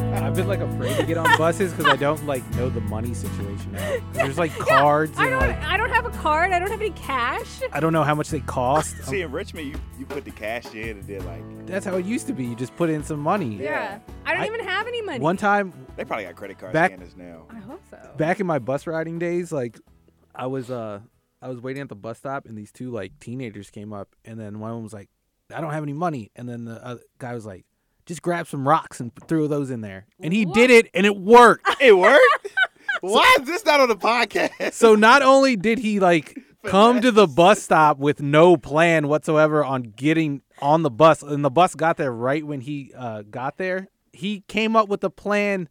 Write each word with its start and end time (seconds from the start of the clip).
I've 0.00 0.34
been 0.34 0.48
like 0.48 0.60
afraid 0.60 0.96
to 0.96 1.04
get 1.06 1.16
on 1.16 1.26
buses 1.38 1.72
because 1.72 1.86
I 1.92 1.96
don't 1.96 2.24
like 2.26 2.48
know 2.56 2.68
the 2.68 2.80
money 2.82 3.14
situation. 3.14 3.72
Now. 3.72 3.90
'Cause 3.98 4.00
There's 4.12 4.38
like 4.38 4.52
cards 4.58 5.12
I 5.18 5.22
and 5.26 5.30
don't. 5.32 5.40
like 5.40 5.62
I 5.62 5.76
don't 5.76 5.90
have 5.90 6.06
a 6.06 6.10
card. 6.10 6.50
I 6.52 6.58
don't 6.58 6.70
have 6.70 6.80
any 6.80 6.90
cash. 6.90 7.60
I 7.72 7.80
don't 7.80 7.92
know 7.92 8.02
how 8.02 8.14
much 8.14 8.30
they 8.30 8.40
cost. 8.40 8.96
See, 9.04 9.20
in 9.22 9.30
Richmond, 9.32 9.68
you, 9.68 9.74
you 9.98 10.06
put 10.06 10.24
the 10.24 10.30
cash 10.30 10.74
in 10.74 10.98
and 10.98 11.02
then 11.04 11.24
like 11.26 11.66
That's 11.66 11.84
how 11.86 11.96
it 11.96 12.04
used 12.04 12.26
to 12.28 12.32
be. 12.32 12.44
You 12.44 12.54
just 12.56 12.74
put 12.76 12.90
in 12.90 13.02
some 13.04 13.20
money. 13.20 13.56
Yeah. 13.56 13.98
I 14.24 14.32
don't 14.34 14.42
I- 14.42 14.46
even 14.46 14.60
have 14.64 14.86
any 14.86 15.02
money. 15.02 15.20
One 15.20 15.36
time 15.36 15.72
they 15.96 16.04
probably 16.04 16.24
got 16.24 16.36
credit 16.36 16.58
card 16.58 16.72
Back- 16.72 16.90
scanners 16.92 17.16
now. 17.16 17.46
I 17.50 17.58
hope 17.60 17.82
so. 17.90 17.98
back 18.16 18.40
in 18.40 18.46
my 18.46 18.58
bus 18.58 18.86
riding 18.86 19.18
days, 19.18 19.52
like 19.52 19.78
I 20.34 20.46
was 20.46 20.70
uh 20.70 21.00
I 21.42 21.48
was 21.48 21.60
waiting 21.60 21.82
at 21.82 21.88
the 21.88 21.94
bus 21.96 22.18
stop 22.18 22.46
and 22.46 22.56
these 22.56 22.72
two 22.72 22.90
like 22.90 23.18
teenagers 23.20 23.70
came 23.70 23.92
up 23.92 24.08
and 24.24 24.40
then 24.40 24.58
one 24.60 24.70
of 24.70 24.76
them 24.76 24.82
was 24.84 24.94
like, 24.94 25.10
I 25.54 25.60
don't 25.60 25.72
have 25.72 25.82
any 25.82 25.92
money, 25.92 26.30
and 26.34 26.48
then 26.48 26.64
the 26.64 26.82
other 26.84 27.02
guy 27.18 27.34
was 27.34 27.44
like, 27.44 27.66
just 28.06 28.22
grab 28.22 28.46
some 28.46 28.66
rocks 28.66 29.00
and 29.00 29.12
threw 29.28 29.48
those 29.48 29.70
in 29.70 29.80
there, 29.80 30.06
and 30.20 30.32
he 30.32 30.44
did 30.44 30.70
it 30.70 30.90
and 30.94 31.06
it 31.06 31.16
worked. 31.16 31.68
It 31.80 31.96
worked. 31.96 32.48
Why 33.00 33.36
is 33.40 33.46
this 33.46 33.64
not 33.64 33.80
on 33.80 33.88
the 33.88 33.96
podcast? 33.96 34.72
so 34.72 34.94
not 34.94 35.22
only 35.22 35.56
did 35.56 35.78
he 35.78 36.00
like 36.00 36.38
come 36.64 37.00
to 37.02 37.10
the 37.10 37.26
bus 37.26 37.62
stop 37.62 37.98
with 37.98 38.22
no 38.22 38.56
plan 38.56 39.08
whatsoever 39.08 39.62
on 39.64 39.82
getting 39.82 40.40
on 40.62 40.82
the 40.82 40.90
bus, 40.90 41.22
and 41.22 41.44
the 41.44 41.50
bus 41.50 41.74
got 41.74 41.96
there 41.96 42.12
right 42.12 42.46
when 42.46 42.60
he 42.60 42.92
uh, 42.96 43.22
got 43.22 43.58
there, 43.58 43.88
he 44.12 44.40
came 44.48 44.76
up 44.76 44.88
with 44.88 45.04
a 45.04 45.10
plan 45.10 45.68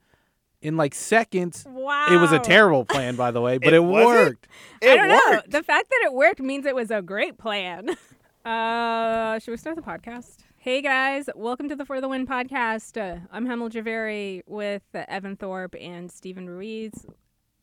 in 0.62 0.78
like 0.78 0.94
seconds. 0.94 1.66
Wow. 1.68 2.08
It 2.12 2.18
was 2.18 2.32
a 2.32 2.40
terrible 2.40 2.86
plan, 2.86 3.16
by 3.16 3.32
the 3.32 3.42
way, 3.42 3.58
but 3.58 3.74
It 3.74 3.78
it, 3.78 3.84
worked. 3.84 4.48
It 4.82 4.92
I 4.92 4.96
don't 4.96 5.08
know. 5.08 5.42
The 5.48 5.64
fact 5.64 5.90
that 5.90 6.02
it 6.06 6.14
worked 6.14 6.40
means 6.42 6.66
it 6.66 6.76
was 6.76 6.92
a 6.92 7.02
great 7.02 7.38
plan. 7.38 7.96
Uh, 8.46 9.40
should 9.40 9.52
we 9.52 9.58
start 9.58 9.76
the 9.78 9.82
podcast? 9.82 10.40
Hey 10.64 10.82
guys, 10.82 11.28
welcome 11.36 11.68
to 11.68 11.76
the 11.76 11.84
For 11.84 12.00
the 12.00 12.08
Win 12.08 12.26
podcast. 12.26 12.96
Uh, 12.96 13.20
I'm 13.34 13.46
Hemal 13.46 13.70
Jhaveri 13.70 14.44
with 14.48 14.84
uh, 14.96 15.04
Evan 15.10 15.36
Thorpe 15.36 15.76
and 15.78 16.10
Steven 16.10 16.50
Ruiz. 16.50 17.06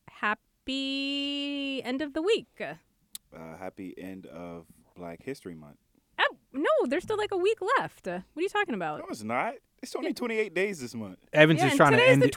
Happy 0.06 1.82
end 1.82 2.02
of 2.02 2.12
the 2.12 2.20
week. 2.20 2.60
Uh, 2.60 3.56
happy 3.58 3.94
end 3.96 4.26
of 4.26 4.66
Black 4.94 5.22
History 5.22 5.54
Month. 5.54 5.78
No, 6.52 6.68
there's 6.88 7.04
still 7.04 7.16
like 7.16 7.30
a 7.32 7.36
week 7.36 7.58
left. 7.78 8.08
Uh, 8.08 8.20
what 8.32 8.40
are 8.40 8.42
you 8.42 8.48
talking 8.48 8.74
about? 8.74 8.98
No, 8.98 9.06
it's 9.10 9.22
not. 9.22 9.54
It's 9.82 9.96
only 9.96 10.12
28 10.12 10.52
days 10.52 10.78
this 10.80 10.94
month. 10.94 11.18
Evan's 11.32 11.58
yeah, 11.58 11.64
just 11.70 11.72
and 11.72 11.78
trying 11.78 11.90
to 11.92 11.96
today's 11.96 12.12
end 12.12 12.22
the 12.22 12.26
it. 12.26 12.36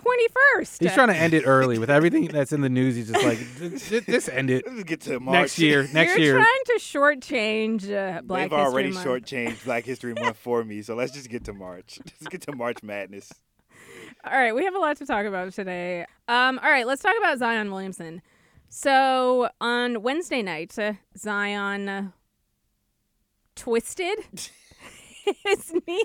21st. 0.61 0.79
He's 0.81 0.93
trying 0.93 1.09
to 1.09 1.15
end 1.17 1.33
it 1.33 1.43
early 1.45 1.77
with 1.77 1.89
everything 1.89 2.25
that's 2.27 2.53
in 2.53 2.61
the 2.61 2.69
news. 2.69 2.95
He's 2.95 3.11
just 3.11 3.25
like, 3.25 3.37
"Th- 3.59 4.05
just 4.05 4.29
end 4.29 4.49
it 4.49 4.63
Let's 4.65 4.83
get 4.83 5.01
to 5.01 5.19
March. 5.19 5.33
next 5.33 5.59
year. 5.59 5.85
Next 5.93 6.11
You're 6.11 6.19
year. 6.19 6.33
trying 6.35 6.63
to 6.67 6.73
shortchange 6.79 7.91
uh, 7.91 8.21
Black 8.21 8.49
They've 8.49 8.53
already 8.59 8.89
History 8.93 9.11
Month. 9.11 9.25
shortchanged 9.25 9.63
Black 9.65 9.83
History 9.83 10.13
Month 10.13 10.37
for 10.37 10.63
me, 10.63 10.81
so 10.83 10.95
let's 10.95 11.11
just 11.11 11.29
get 11.29 11.43
to 11.45 11.53
March. 11.53 11.99
Let's 12.21 12.27
get 12.29 12.41
to 12.43 12.55
March 12.55 12.81
Madness. 12.81 13.29
All 14.23 14.31
right, 14.39 14.55
we 14.55 14.63
have 14.63 14.75
a 14.75 14.79
lot 14.79 14.95
to 14.97 15.05
talk 15.05 15.25
about 15.25 15.51
today. 15.51 16.05
Um, 16.29 16.59
all 16.63 16.69
right, 16.69 16.87
let's 16.87 17.01
talk 17.01 17.15
about 17.17 17.39
Zion 17.39 17.71
Williamson. 17.71 18.21
So 18.69 19.49
on 19.59 20.01
Wednesday 20.01 20.41
night, 20.41 20.79
uh, 20.79 20.93
Zion 21.17 21.89
uh, 21.89 22.07
twisted 23.55 24.19
his 25.45 25.73
knee. 25.87 26.03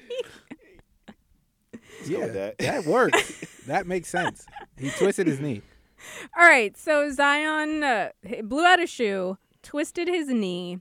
yeah, 2.07 2.27
that. 2.27 2.59
that 2.59 2.85
works. 2.85 3.45
that 3.67 3.87
makes 3.87 4.09
sense. 4.09 4.47
He 4.77 4.91
twisted 4.91 5.27
his 5.27 5.41
knee. 5.41 5.63
All 6.39 6.47
right, 6.47 6.77
so 6.77 7.11
Zion 7.11 7.83
uh, 7.83 8.11
blew 8.43 8.65
out 8.65 8.81
a 8.83 8.87
shoe, 8.87 9.37
twisted 9.63 10.07
his 10.07 10.29
knee, 10.29 10.79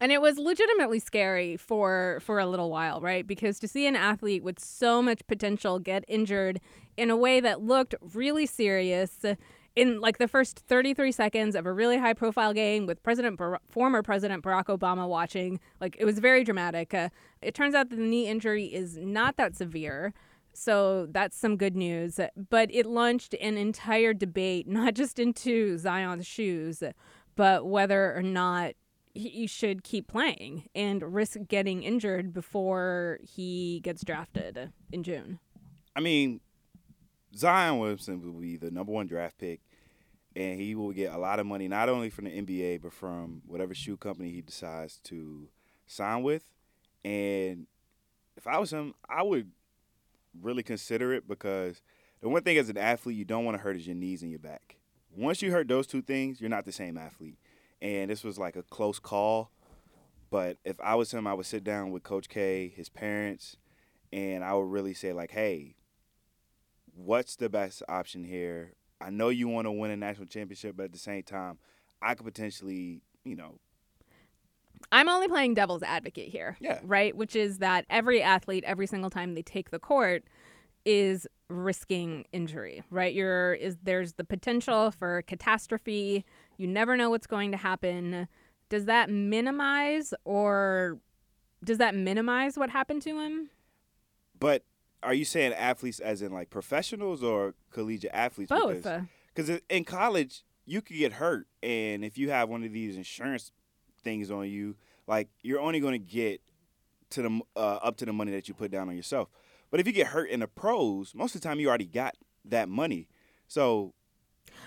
and 0.00 0.10
it 0.10 0.22
was 0.22 0.38
legitimately 0.38 0.98
scary 1.00 1.56
for 1.56 2.18
for 2.22 2.38
a 2.38 2.46
little 2.46 2.70
while, 2.70 3.00
right? 3.00 3.26
Because 3.26 3.58
to 3.60 3.68
see 3.68 3.86
an 3.86 3.96
athlete 3.96 4.42
with 4.42 4.58
so 4.58 5.02
much 5.02 5.20
potential 5.26 5.78
get 5.78 6.04
injured 6.08 6.60
in 6.96 7.10
a 7.10 7.16
way 7.16 7.40
that 7.40 7.60
looked 7.60 7.94
really 8.14 8.46
serious 8.46 9.24
uh, 9.24 9.34
in 9.76 10.00
like 10.00 10.18
the 10.18 10.28
first 10.28 10.58
33 10.58 11.12
seconds 11.12 11.54
of 11.54 11.66
a 11.66 11.72
really 11.72 11.98
high 11.98 12.14
profile 12.14 12.52
game 12.52 12.86
with 12.86 13.02
President 13.02 13.38
Bar- 13.38 13.60
former 13.68 14.02
President 14.02 14.44
Barack 14.44 14.66
Obama 14.66 15.08
watching, 15.08 15.60
like 15.80 15.96
it 15.98 16.04
was 16.04 16.18
very 16.18 16.44
dramatic. 16.44 16.92
Uh, 16.92 17.08
it 17.40 17.54
turns 17.54 17.74
out 17.74 17.90
that 17.90 17.96
the 17.96 18.02
knee 18.02 18.26
injury 18.26 18.66
is 18.66 18.96
not 18.96 19.36
that 19.36 19.56
severe. 19.56 20.12
So 20.52 21.06
that's 21.10 21.36
some 21.36 21.56
good 21.56 21.76
news. 21.76 22.18
But 22.48 22.74
it 22.74 22.86
launched 22.86 23.34
an 23.40 23.56
entire 23.56 24.12
debate, 24.12 24.66
not 24.68 24.94
just 24.94 25.18
into 25.18 25.78
Zion's 25.78 26.26
shoes, 26.26 26.82
but 27.36 27.66
whether 27.66 28.14
or 28.14 28.22
not 28.22 28.72
he 29.12 29.46
should 29.46 29.82
keep 29.82 30.06
playing 30.06 30.68
and 30.74 31.02
risk 31.14 31.36
getting 31.48 31.82
injured 31.82 32.32
before 32.32 33.18
he 33.22 33.80
gets 33.80 34.04
drafted 34.04 34.72
in 34.92 35.02
June. 35.02 35.40
I 35.96 36.00
mean, 36.00 36.40
Zion 37.36 37.78
Williamson 37.78 38.22
will 38.22 38.40
be 38.40 38.56
the 38.56 38.70
number 38.70 38.92
one 38.92 39.06
draft 39.06 39.38
pick, 39.38 39.60
and 40.34 40.60
he 40.60 40.74
will 40.74 40.92
get 40.92 41.12
a 41.12 41.18
lot 41.18 41.38
of 41.38 41.46
money 41.46 41.68
not 41.68 41.88
only 41.88 42.10
from 42.10 42.24
the 42.24 42.30
NBA 42.30 42.82
but 42.82 42.92
from 42.92 43.42
whatever 43.46 43.74
shoe 43.74 43.96
company 43.96 44.30
he 44.30 44.40
decides 44.40 44.98
to 45.04 45.48
sign 45.86 46.22
with. 46.22 46.44
And 47.04 47.66
if 48.36 48.46
I 48.46 48.58
was 48.58 48.72
him, 48.72 48.94
I 49.08 49.22
would 49.22 49.50
really 50.40 50.62
consider 50.62 51.12
it 51.12 51.26
because 51.26 51.80
the 52.20 52.28
one 52.28 52.42
thing 52.42 52.58
as 52.58 52.68
an 52.68 52.78
athlete 52.78 53.16
you 53.16 53.24
don't 53.24 53.44
want 53.44 53.56
to 53.56 53.62
hurt 53.62 53.76
is 53.76 53.86
your 53.86 53.96
knees 53.96 54.22
and 54.22 54.30
your 54.30 54.40
back. 54.40 54.76
Once 55.16 55.42
you 55.42 55.50
hurt 55.50 55.68
those 55.68 55.86
two 55.86 56.02
things, 56.02 56.40
you're 56.40 56.50
not 56.50 56.64
the 56.64 56.72
same 56.72 56.96
athlete. 56.96 57.38
And 57.82 58.10
this 58.10 58.22
was 58.22 58.38
like 58.38 58.56
a 58.56 58.62
close 58.62 58.98
call. 58.98 59.50
But 60.30 60.58
if 60.64 60.80
I 60.80 60.94
was 60.94 61.12
him, 61.12 61.26
I 61.26 61.34
would 61.34 61.46
sit 61.46 61.64
down 61.64 61.90
with 61.90 62.04
Coach 62.04 62.28
K, 62.28 62.72
his 62.76 62.88
parents, 62.88 63.56
and 64.12 64.44
I 64.44 64.54
would 64.54 64.70
really 64.70 64.94
say 64.94 65.12
like, 65.12 65.32
"Hey, 65.32 65.74
what's 66.94 67.36
the 67.36 67.48
best 67.48 67.82
option 67.88 68.24
here? 68.24 68.74
I 69.00 69.10
know 69.10 69.28
you 69.28 69.48
want 69.48 69.66
to 69.66 69.72
win 69.72 69.90
a 69.90 69.96
national 69.96 70.26
championship, 70.26 70.76
but 70.76 70.84
at 70.84 70.92
the 70.92 70.98
same 70.98 71.22
time, 71.22 71.58
I 72.02 72.14
could 72.14 72.26
potentially, 72.26 73.02
you 73.24 73.36
know, 73.36 73.58
I'm 74.92 75.08
only 75.08 75.28
playing 75.28 75.54
devil's 75.54 75.82
advocate 75.82 76.28
here. 76.28 76.56
Yeah. 76.60 76.80
Right? 76.82 77.14
Which 77.14 77.36
is 77.36 77.58
that 77.58 77.84
every 77.90 78.22
athlete, 78.22 78.64
every 78.66 78.86
single 78.86 79.10
time 79.10 79.34
they 79.34 79.42
take 79.42 79.70
the 79.70 79.78
court, 79.78 80.24
is 80.84 81.26
risking 81.48 82.24
injury, 82.32 82.82
right? 82.90 83.12
You're 83.12 83.54
is 83.54 83.76
there's 83.82 84.14
the 84.14 84.24
potential 84.24 84.90
for 84.90 85.22
catastrophe. 85.22 86.24
You 86.56 86.66
never 86.66 86.96
know 86.96 87.10
what's 87.10 87.26
going 87.26 87.50
to 87.52 87.58
happen. 87.58 88.28
Does 88.70 88.86
that 88.86 89.10
minimize 89.10 90.14
or 90.24 90.98
does 91.62 91.78
that 91.78 91.94
minimize 91.94 92.56
what 92.56 92.70
happened 92.70 93.02
to 93.02 93.20
him? 93.20 93.50
but 94.40 94.64
are 95.02 95.14
you 95.14 95.24
saying 95.24 95.52
athletes 95.54 96.00
as 96.00 96.22
in 96.22 96.32
like 96.32 96.50
professionals 96.50 97.22
or 97.22 97.54
collegiate 97.70 98.12
athletes? 98.14 98.50
Both. 98.50 98.82
Because- 99.34 99.50
Uh, 99.50 99.58
in 99.68 99.84
college, 99.84 100.42
you 100.66 100.82
could 100.82 100.96
get 100.96 101.14
hurt, 101.14 101.46
and 101.62 102.04
if 102.04 102.18
you 102.18 102.30
have 102.30 102.48
one 102.48 102.62
of 102.64 102.72
these 102.72 102.96
insurance 102.96 103.52
things 104.02 104.30
on 104.30 104.48
you, 104.48 104.76
like 105.06 105.28
you're 105.42 105.60
only 105.60 105.80
going 105.80 105.92
to 105.92 105.98
get 105.98 106.40
to 107.10 107.22
the 107.22 107.40
uh, 107.56 107.76
up 107.82 107.96
to 107.98 108.04
the 108.06 108.12
money 108.12 108.30
that 108.32 108.48
you 108.48 108.54
put 108.54 108.70
down 108.70 108.88
on 108.88 108.96
yourself. 108.96 109.28
But 109.70 109.80
if 109.80 109.86
you 109.86 109.92
get 109.92 110.08
hurt 110.08 110.28
in 110.30 110.40
the 110.40 110.46
pros, 110.48 111.14
most 111.14 111.34
of 111.34 111.40
the 111.40 111.48
time 111.48 111.58
you 111.60 111.68
already 111.68 111.86
got 111.86 112.16
that 112.44 112.68
money. 112.68 113.08
So 113.48 113.94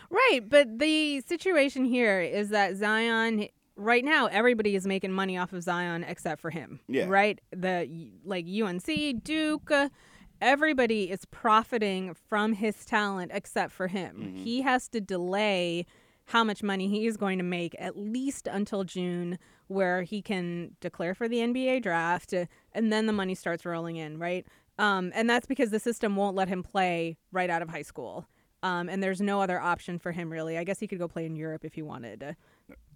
Right, 0.10 0.42
but 0.48 0.80
the 0.80 1.22
situation 1.22 1.86
here 1.86 2.20
is 2.22 2.50
that 2.50 2.76
Zion 2.76 3.48
right 3.76 4.04
now 4.06 4.28
everybody 4.28 4.76
is 4.76 4.86
making 4.86 5.12
money 5.12 5.38
off 5.38 5.52
of 5.54 5.64
Zion 5.64 6.04
except 6.04 6.42
for 6.42 6.50
him. 6.50 6.80
Yeah. 6.88 7.06
Right? 7.08 7.40
The 7.52 8.12
like 8.24 8.46
UNC, 8.48 9.24
Duke, 9.24 9.72
uh, 9.72 9.90
everybody 10.44 11.10
is 11.10 11.26
profiting 11.26 12.14
from 12.14 12.54
his 12.54 12.86
talent 12.86 13.32
except 13.34 13.72
for 13.72 13.88
him. 13.88 14.34
Mhm. 14.36 14.44
He 14.44 14.62
has 14.62 14.88
to 14.90 15.02
delay 15.02 15.86
how 16.28 16.44
much 16.44 16.64
money 16.64 16.88
he 16.88 17.06
is 17.06 17.18
going 17.18 17.38
to 17.38 17.44
make 17.44 17.76
at 17.80 17.98
least 17.98 18.48
until 18.48 18.84
June 18.84 19.38
where 19.68 20.04
he 20.04 20.22
can 20.22 20.76
declare 20.80 21.14
for 21.14 21.28
the 21.28 21.38
NBA 21.40 21.82
draft 21.82 22.34
uh, 22.34 22.46
and 22.74 22.92
then 22.94 23.08
the 23.08 23.14
money 23.14 23.36
starts 23.36 23.66
rolling 23.66 23.96
in, 23.98 24.18
right? 24.20 24.46
Um, 24.80 25.12
and 25.16 25.30
that's 25.30 25.46
because 25.46 25.70
the 25.72 25.80
system 25.80 26.16
won't 26.16 26.36
let 26.36 26.48
him 26.48 26.64
play 26.64 27.18
right 27.32 27.50
out 27.50 27.62
of 27.62 27.70
high 27.70 27.82
school. 27.82 28.28
Um, 28.64 28.88
and 28.90 29.04
there's 29.04 29.20
no 29.22 29.42
other 29.42 29.60
option 29.60 30.00
for 30.00 30.12
him 30.14 30.32
really. 30.32 30.58
I 30.58 30.64
guess 30.64 30.80
he 30.80 30.88
could 30.88 31.00
go 31.00 31.08
play 31.08 31.26
in 31.26 31.36
Europe 31.36 31.66
if 31.66 31.74
he 31.74 31.82
wanted. 31.82 32.36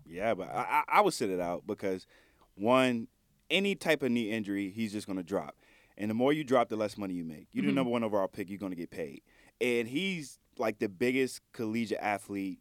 yeah, 0.05 0.33
but 0.33 0.49
I, 0.49 0.83
I, 0.87 0.99
I 0.99 1.01
would 1.01 1.13
sit 1.13 1.29
it 1.29 1.39
out 1.41 1.67
because 1.67 2.07
one, 2.55 3.07
any 3.49 3.75
type 3.75 4.01
of 4.03 4.11
knee 4.11 4.31
injury, 4.31 4.69
he's 4.69 4.91
just 4.93 5.05
going 5.05 5.17
to 5.17 5.23
drop. 5.23 5.55
And 5.97 6.09
the 6.09 6.13
more 6.15 6.31
you 6.31 6.43
drop, 6.43 6.69
the 6.69 6.75
less 6.75 6.97
money 6.97 7.13
you 7.15 7.23
make. 7.25 7.47
You're 7.51 7.63
Mhm. 7.63 7.67
the 7.67 7.73
number 7.73 7.91
one 7.91 8.03
overall 8.03 8.27
pick, 8.27 8.49
you're 8.49 8.59
going 8.59 8.71
to 8.71 8.75
get 8.77 8.91
paid. 8.91 9.21
And 9.59 9.87
he's 9.87 10.39
like 10.57 10.79
the 10.79 10.89
biggest 10.89 11.41
collegiate 11.53 11.99
athlete 12.01 12.59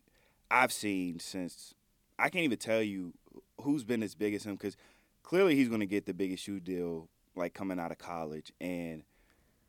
I've 0.50 0.72
seen 0.72 1.18
since 1.18 1.74
I 2.18 2.28
can't 2.30 2.44
even 2.44 2.58
tell 2.58 2.82
you 2.82 3.12
who's 3.60 3.84
been 3.84 4.02
as 4.02 4.14
big 4.14 4.32
as 4.34 4.44
him 4.44 4.54
because 4.54 4.76
clearly 5.22 5.54
he's 5.56 5.68
going 5.68 5.80
to 5.80 5.86
get 5.86 6.06
the 6.06 6.14
biggest 6.14 6.44
shoe 6.44 6.60
deal 6.60 7.08
like 7.34 7.52
coming 7.52 7.78
out 7.78 7.90
of 7.92 7.98
college. 7.98 8.52
And 8.60 9.02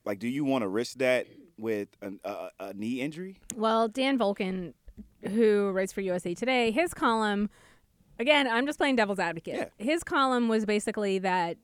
like, 0.05 0.19
do 0.19 0.27
you 0.29 0.45
want 0.45 0.61
to 0.61 0.67
risk 0.69 0.99
that 0.99 1.27
with 1.57 1.89
an, 2.01 2.19
a, 2.23 2.49
a 2.59 2.73
knee 2.73 3.01
injury? 3.01 3.39
Well, 3.55 3.89
Dan 3.89 4.17
Wolken, 4.17 4.73
who 5.27 5.71
writes 5.71 5.91
for 5.91 5.99
USA 6.01 6.33
Today, 6.33 6.71
his 6.71 6.93
column, 6.93 7.49
again, 8.19 8.47
I'm 8.47 8.65
just 8.65 8.77
playing 8.79 8.95
devil's 8.95 9.19
advocate. 9.19 9.73
His 9.77 10.03
column 10.03 10.47
was 10.47 10.65
basically 10.65 11.19
that 11.19 11.57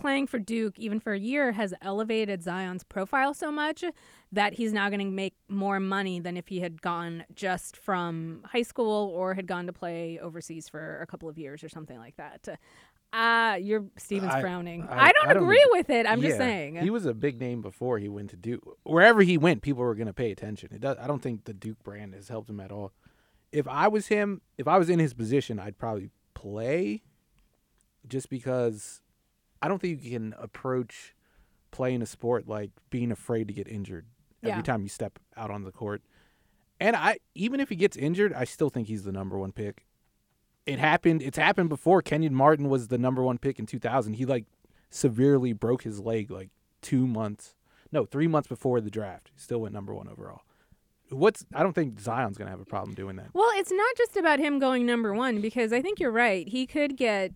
playing 0.00 0.26
for 0.26 0.38
Duke, 0.38 0.78
even 0.78 0.98
for 1.00 1.12
a 1.12 1.18
year, 1.18 1.52
has 1.52 1.72
elevated 1.82 2.42
Zion's 2.42 2.82
profile 2.84 3.34
so 3.34 3.52
much 3.52 3.84
that 4.32 4.54
he's 4.54 4.72
now 4.72 4.88
going 4.88 5.00
to 5.00 5.06
make 5.06 5.34
more 5.48 5.78
money 5.80 6.20
than 6.20 6.36
if 6.36 6.48
he 6.48 6.60
had 6.60 6.80
gone 6.82 7.24
just 7.34 7.76
from 7.76 8.42
high 8.44 8.62
school 8.62 9.12
or 9.14 9.34
had 9.34 9.46
gone 9.46 9.66
to 9.66 9.72
play 9.72 10.18
overseas 10.20 10.68
for 10.68 11.00
a 11.00 11.06
couple 11.06 11.28
of 11.28 11.38
years 11.38 11.62
or 11.62 11.68
something 11.68 11.98
like 11.98 12.16
that. 12.16 12.48
Ah, 13.12 13.52
uh, 13.52 13.54
you're 13.56 13.84
Steven's 13.96 14.32
I- 14.34 14.40
frowning. 14.40 14.82
I- 14.88 15.08
I, 15.08 15.12
don't 15.12 15.28
I 15.30 15.34
don't 15.34 15.42
agree 15.42 15.66
with 15.70 15.90
it. 15.90 16.06
I'm 16.06 16.20
just 16.22 16.36
saying. 16.36 16.76
He 16.76 16.90
was 16.90 17.06
a 17.06 17.14
big 17.14 17.40
name 17.40 17.60
before 17.60 17.98
he 17.98 18.08
went 18.08 18.30
to 18.30 18.36
Duke. 18.36 18.62
Wherever 18.84 19.22
he 19.22 19.36
went, 19.36 19.62
people 19.62 19.82
were 19.82 19.96
going 19.96 20.06
to 20.06 20.12
pay 20.12 20.30
attention. 20.30 20.70
It 20.72 20.80
does, 20.80 20.96
I 21.00 21.06
don't 21.08 21.20
think 21.20 21.44
the 21.44 21.52
Duke 21.54 21.82
brand 21.82 22.14
has 22.14 22.28
helped 22.28 22.48
him 22.48 22.60
at 22.60 22.70
all. 22.70 22.92
If 23.52 23.66
I 23.66 23.88
was 23.88 24.06
him, 24.06 24.42
if 24.58 24.68
I 24.68 24.78
was 24.78 24.88
in 24.88 25.00
his 25.00 25.12
position, 25.12 25.58
I'd 25.58 25.76
probably 25.76 26.10
play 26.34 27.02
just 28.06 28.30
because 28.30 29.00
I 29.62 29.68
don't 29.68 29.80
think 29.80 30.02
you 30.02 30.10
can 30.12 30.34
approach 30.38 31.14
playing 31.70 32.02
a 32.02 32.06
sport 32.06 32.48
like 32.48 32.70
being 32.90 33.12
afraid 33.12 33.46
to 33.48 33.54
get 33.54 33.68
injured 33.68 34.06
every 34.42 34.56
Yeah. 34.58 34.62
time 34.62 34.82
you 34.82 34.88
step 34.88 35.18
out 35.36 35.50
on 35.50 35.64
the 35.64 35.72
court. 35.72 36.02
And 36.80 36.96
I 36.96 37.18
even 37.34 37.60
if 37.60 37.68
he 37.68 37.76
gets 37.76 37.96
injured, 37.96 38.32
I 38.32 38.44
still 38.44 38.70
think 38.70 38.88
he's 38.88 39.04
the 39.04 39.12
number 39.12 39.38
one 39.38 39.52
pick. 39.52 39.86
It 40.66 40.78
happened. 40.78 41.22
It's 41.22 41.38
happened 41.38 41.68
before. 41.68 42.00
Kenyon 42.02 42.34
Martin 42.34 42.68
was 42.68 42.88
the 42.88 42.98
number 42.98 43.22
one 43.22 43.38
pick 43.38 43.58
in 43.58 43.66
2000. 43.66 44.14
He 44.14 44.24
like 44.24 44.46
severely 44.90 45.52
broke 45.52 45.82
his 45.82 46.00
leg 46.00 46.30
like 46.30 46.50
two 46.82 47.06
months, 47.06 47.54
no, 47.92 48.04
three 48.04 48.26
months 48.26 48.48
before 48.48 48.80
the 48.80 48.90
draft. 48.90 49.30
He 49.34 49.38
still 49.40 49.60
went 49.60 49.74
number 49.74 49.94
one 49.94 50.08
overall. 50.08 50.42
What's 51.10 51.44
I 51.54 51.62
don't 51.62 51.72
think 51.74 52.00
Zion's 52.00 52.38
gonna 52.38 52.50
have 52.50 52.60
a 52.60 52.64
problem 52.64 52.94
doing 52.94 53.16
that. 53.16 53.28
Well, 53.34 53.50
it's 53.54 53.72
not 53.72 53.96
just 53.96 54.16
about 54.16 54.38
him 54.38 54.58
going 54.58 54.86
number 54.86 55.12
one 55.12 55.40
because 55.40 55.72
I 55.72 55.82
think 55.82 55.98
you're 56.00 56.10
right. 56.12 56.46
He 56.48 56.66
could 56.66 56.96
get, 56.96 57.32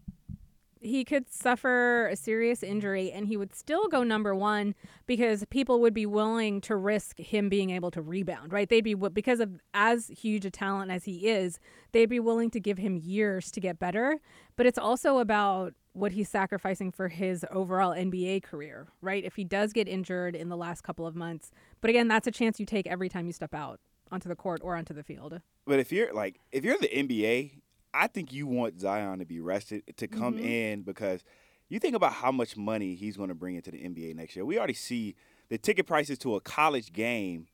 he 0.84 1.04
could 1.04 1.32
suffer 1.32 2.08
a 2.08 2.16
serious 2.16 2.62
injury 2.62 3.10
and 3.10 3.26
he 3.26 3.36
would 3.36 3.54
still 3.54 3.88
go 3.88 4.02
number 4.02 4.34
one 4.34 4.74
because 5.06 5.44
people 5.50 5.80
would 5.80 5.94
be 5.94 6.06
willing 6.06 6.60
to 6.62 6.76
risk 6.76 7.18
him 7.18 7.48
being 7.48 7.70
able 7.70 7.90
to 7.90 8.02
rebound, 8.02 8.52
right? 8.52 8.68
They'd 8.68 8.84
be, 8.84 8.94
because 8.94 9.40
of 9.40 9.60
as 9.72 10.08
huge 10.08 10.44
a 10.44 10.50
talent 10.50 10.90
as 10.90 11.04
he 11.04 11.28
is, 11.28 11.58
they'd 11.92 12.06
be 12.06 12.20
willing 12.20 12.50
to 12.50 12.60
give 12.60 12.78
him 12.78 12.96
years 12.96 13.50
to 13.52 13.60
get 13.60 13.78
better. 13.78 14.20
But 14.56 14.66
it's 14.66 14.78
also 14.78 15.18
about 15.18 15.74
what 15.94 16.12
he's 16.12 16.28
sacrificing 16.28 16.90
for 16.90 17.08
his 17.08 17.46
overall 17.50 17.92
NBA 17.92 18.42
career, 18.42 18.88
right? 19.00 19.24
If 19.24 19.36
he 19.36 19.44
does 19.44 19.72
get 19.72 19.88
injured 19.88 20.34
in 20.36 20.48
the 20.48 20.56
last 20.56 20.82
couple 20.82 21.06
of 21.06 21.14
months. 21.14 21.50
But 21.80 21.90
again, 21.90 22.08
that's 22.08 22.26
a 22.26 22.32
chance 22.32 22.60
you 22.60 22.66
take 22.66 22.86
every 22.86 23.08
time 23.08 23.26
you 23.26 23.32
step 23.32 23.54
out 23.54 23.80
onto 24.10 24.28
the 24.28 24.36
court 24.36 24.60
or 24.62 24.76
onto 24.76 24.92
the 24.92 25.02
field. 25.02 25.40
But 25.66 25.78
if 25.78 25.92
you're 25.92 26.12
like, 26.12 26.40
if 26.52 26.64
you're 26.64 26.78
the 26.78 26.88
NBA, 26.88 27.52
I 27.94 28.08
think 28.08 28.32
you 28.32 28.46
want 28.46 28.80
Zion 28.80 29.20
to 29.20 29.24
be 29.24 29.40
rested 29.40 29.84
to 29.96 30.08
come 30.08 30.34
Mhm. 30.38 30.44
in 30.44 30.82
because 30.82 31.22
you 31.68 31.78
think 31.78 31.94
about 31.94 32.12
how 32.14 32.32
much 32.32 32.56
money 32.56 32.94
he's 32.94 33.16
going 33.16 33.28
to 33.28 33.34
bring 33.34 33.54
into 33.56 33.70
the 33.70 33.78
NBA 33.84 34.14
next 34.14 34.34
year. 34.36 34.44
We 34.44 34.58
already 34.58 34.74
see 34.74 35.14
the 35.48 35.58
ticket 35.58 35.86
prices 35.86 36.18
to 36.18 36.34
a 36.34 36.40
college 36.40 36.92
game 36.92 37.46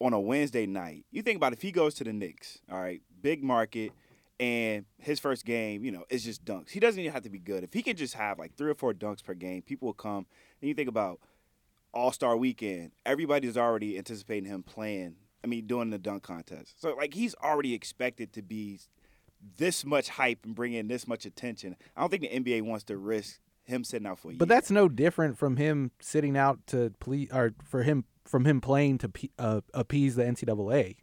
on 0.00 0.12
a 0.12 0.20
Wednesday 0.20 0.66
night. 0.66 1.04
You 1.10 1.22
think 1.22 1.36
about 1.36 1.52
if 1.52 1.62
he 1.62 1.72
goes 1.72 1.94
to 1.94 2.04
the 2.04 2.12
Knicks, 2.12 2.60
all 2.70 2.80
right, 2.80 3.02
big 3.20 3.42
market, 3.42 3.92
and 4.38 4.86
his 4.98 5.20
first 5.20 5.44
game, 5.44 5.84
you 5.84 5.90
know, 5.90 6.04
it's 6.08 6.24
just 6.24 6.44
dunks. 6.44 6.70
He 6.70 6.80
doesn't 6.80 6.98
even 6.98 7.12
have 7.12 7.24
to 7.24 7.28
be 7.30 7.38
good. 7.38 7.62
If 7.64 7.74
he 7.74 7.82
can 7.82 7.96
just 7.96 8.14
have 8.14 8.38
like 8.38 8.54
three 8.56 8.70
or 8.70 8.74
four 8.74 8.94
dunks 8.94 9.22
per 9.22 9.34
game, 9.34 9.60
people 9.60 9.86
will 9.86 9.92
come. 9.94 10.26
And 10.62 10.68
you 10.68 10.74
think 10.74 10.88
about 10.88 11.20
All 11.92 12.12
Star 12.12 12.36
Weekend, 12.36 12.92
everybody's 13.04 13.56
already 13.58 13.98
anticipating 13.98 14.48
him 14.48 14.62
playing. 14.62 15.16
I 15.42 15.46
mean, 15.46 15.66
doing 15.66 15.90
the 15.90 15.98
dunk 15.98 16.22
contest. 16.22 16.80
So 16.80 16.94
like 16.94 17.14
he's 17.14 17.34
already 17.36 17.74
expected 17.74 18.32
to 18.34 18.42
be 18.42 18.78
this 19.56 19.84
much 19.84 20.08
hype 20.10 20.44
and 20.44 20.54
bring 20.54 20.72
in 20.72 20.88
this 20.88 21.06
much 21.08 21.24
attention. 21.26 21.76
I 21.96 22.00
don't 22.00 22.10
think 22.10 22.22
the 22.22 22.28
NBA 22.28 22.62
wants 22.62 22.84
to 22.84 22.96
risk 22.96 23.38
him 23.64 23.84
sitting 23.84 24.06
out 24.06 24.18
for 24.18 24.28
a 24.28 24.32
year. 24.32 24.38
But 24.38 24.48
that's 24.48 24.70
no 24.70 24.88
different 24.88 25.38
from 25.38 25.56
him 25.56 25.92
sitting 26.00 26.36
out 26.36 26.66
to 26.68 26.92
please, 27.00 27.28
or 27.32 27.52
for 27.64 27.82
him 27.82 28.04
from 28.26 28.44
him 28.44 28.60
playing 28.60 28.98
to 28.98 29.10
uh, 29.38 29.60
appease 29.74 30.16
the 30.16 30.24
NCAA. 30.24 30.96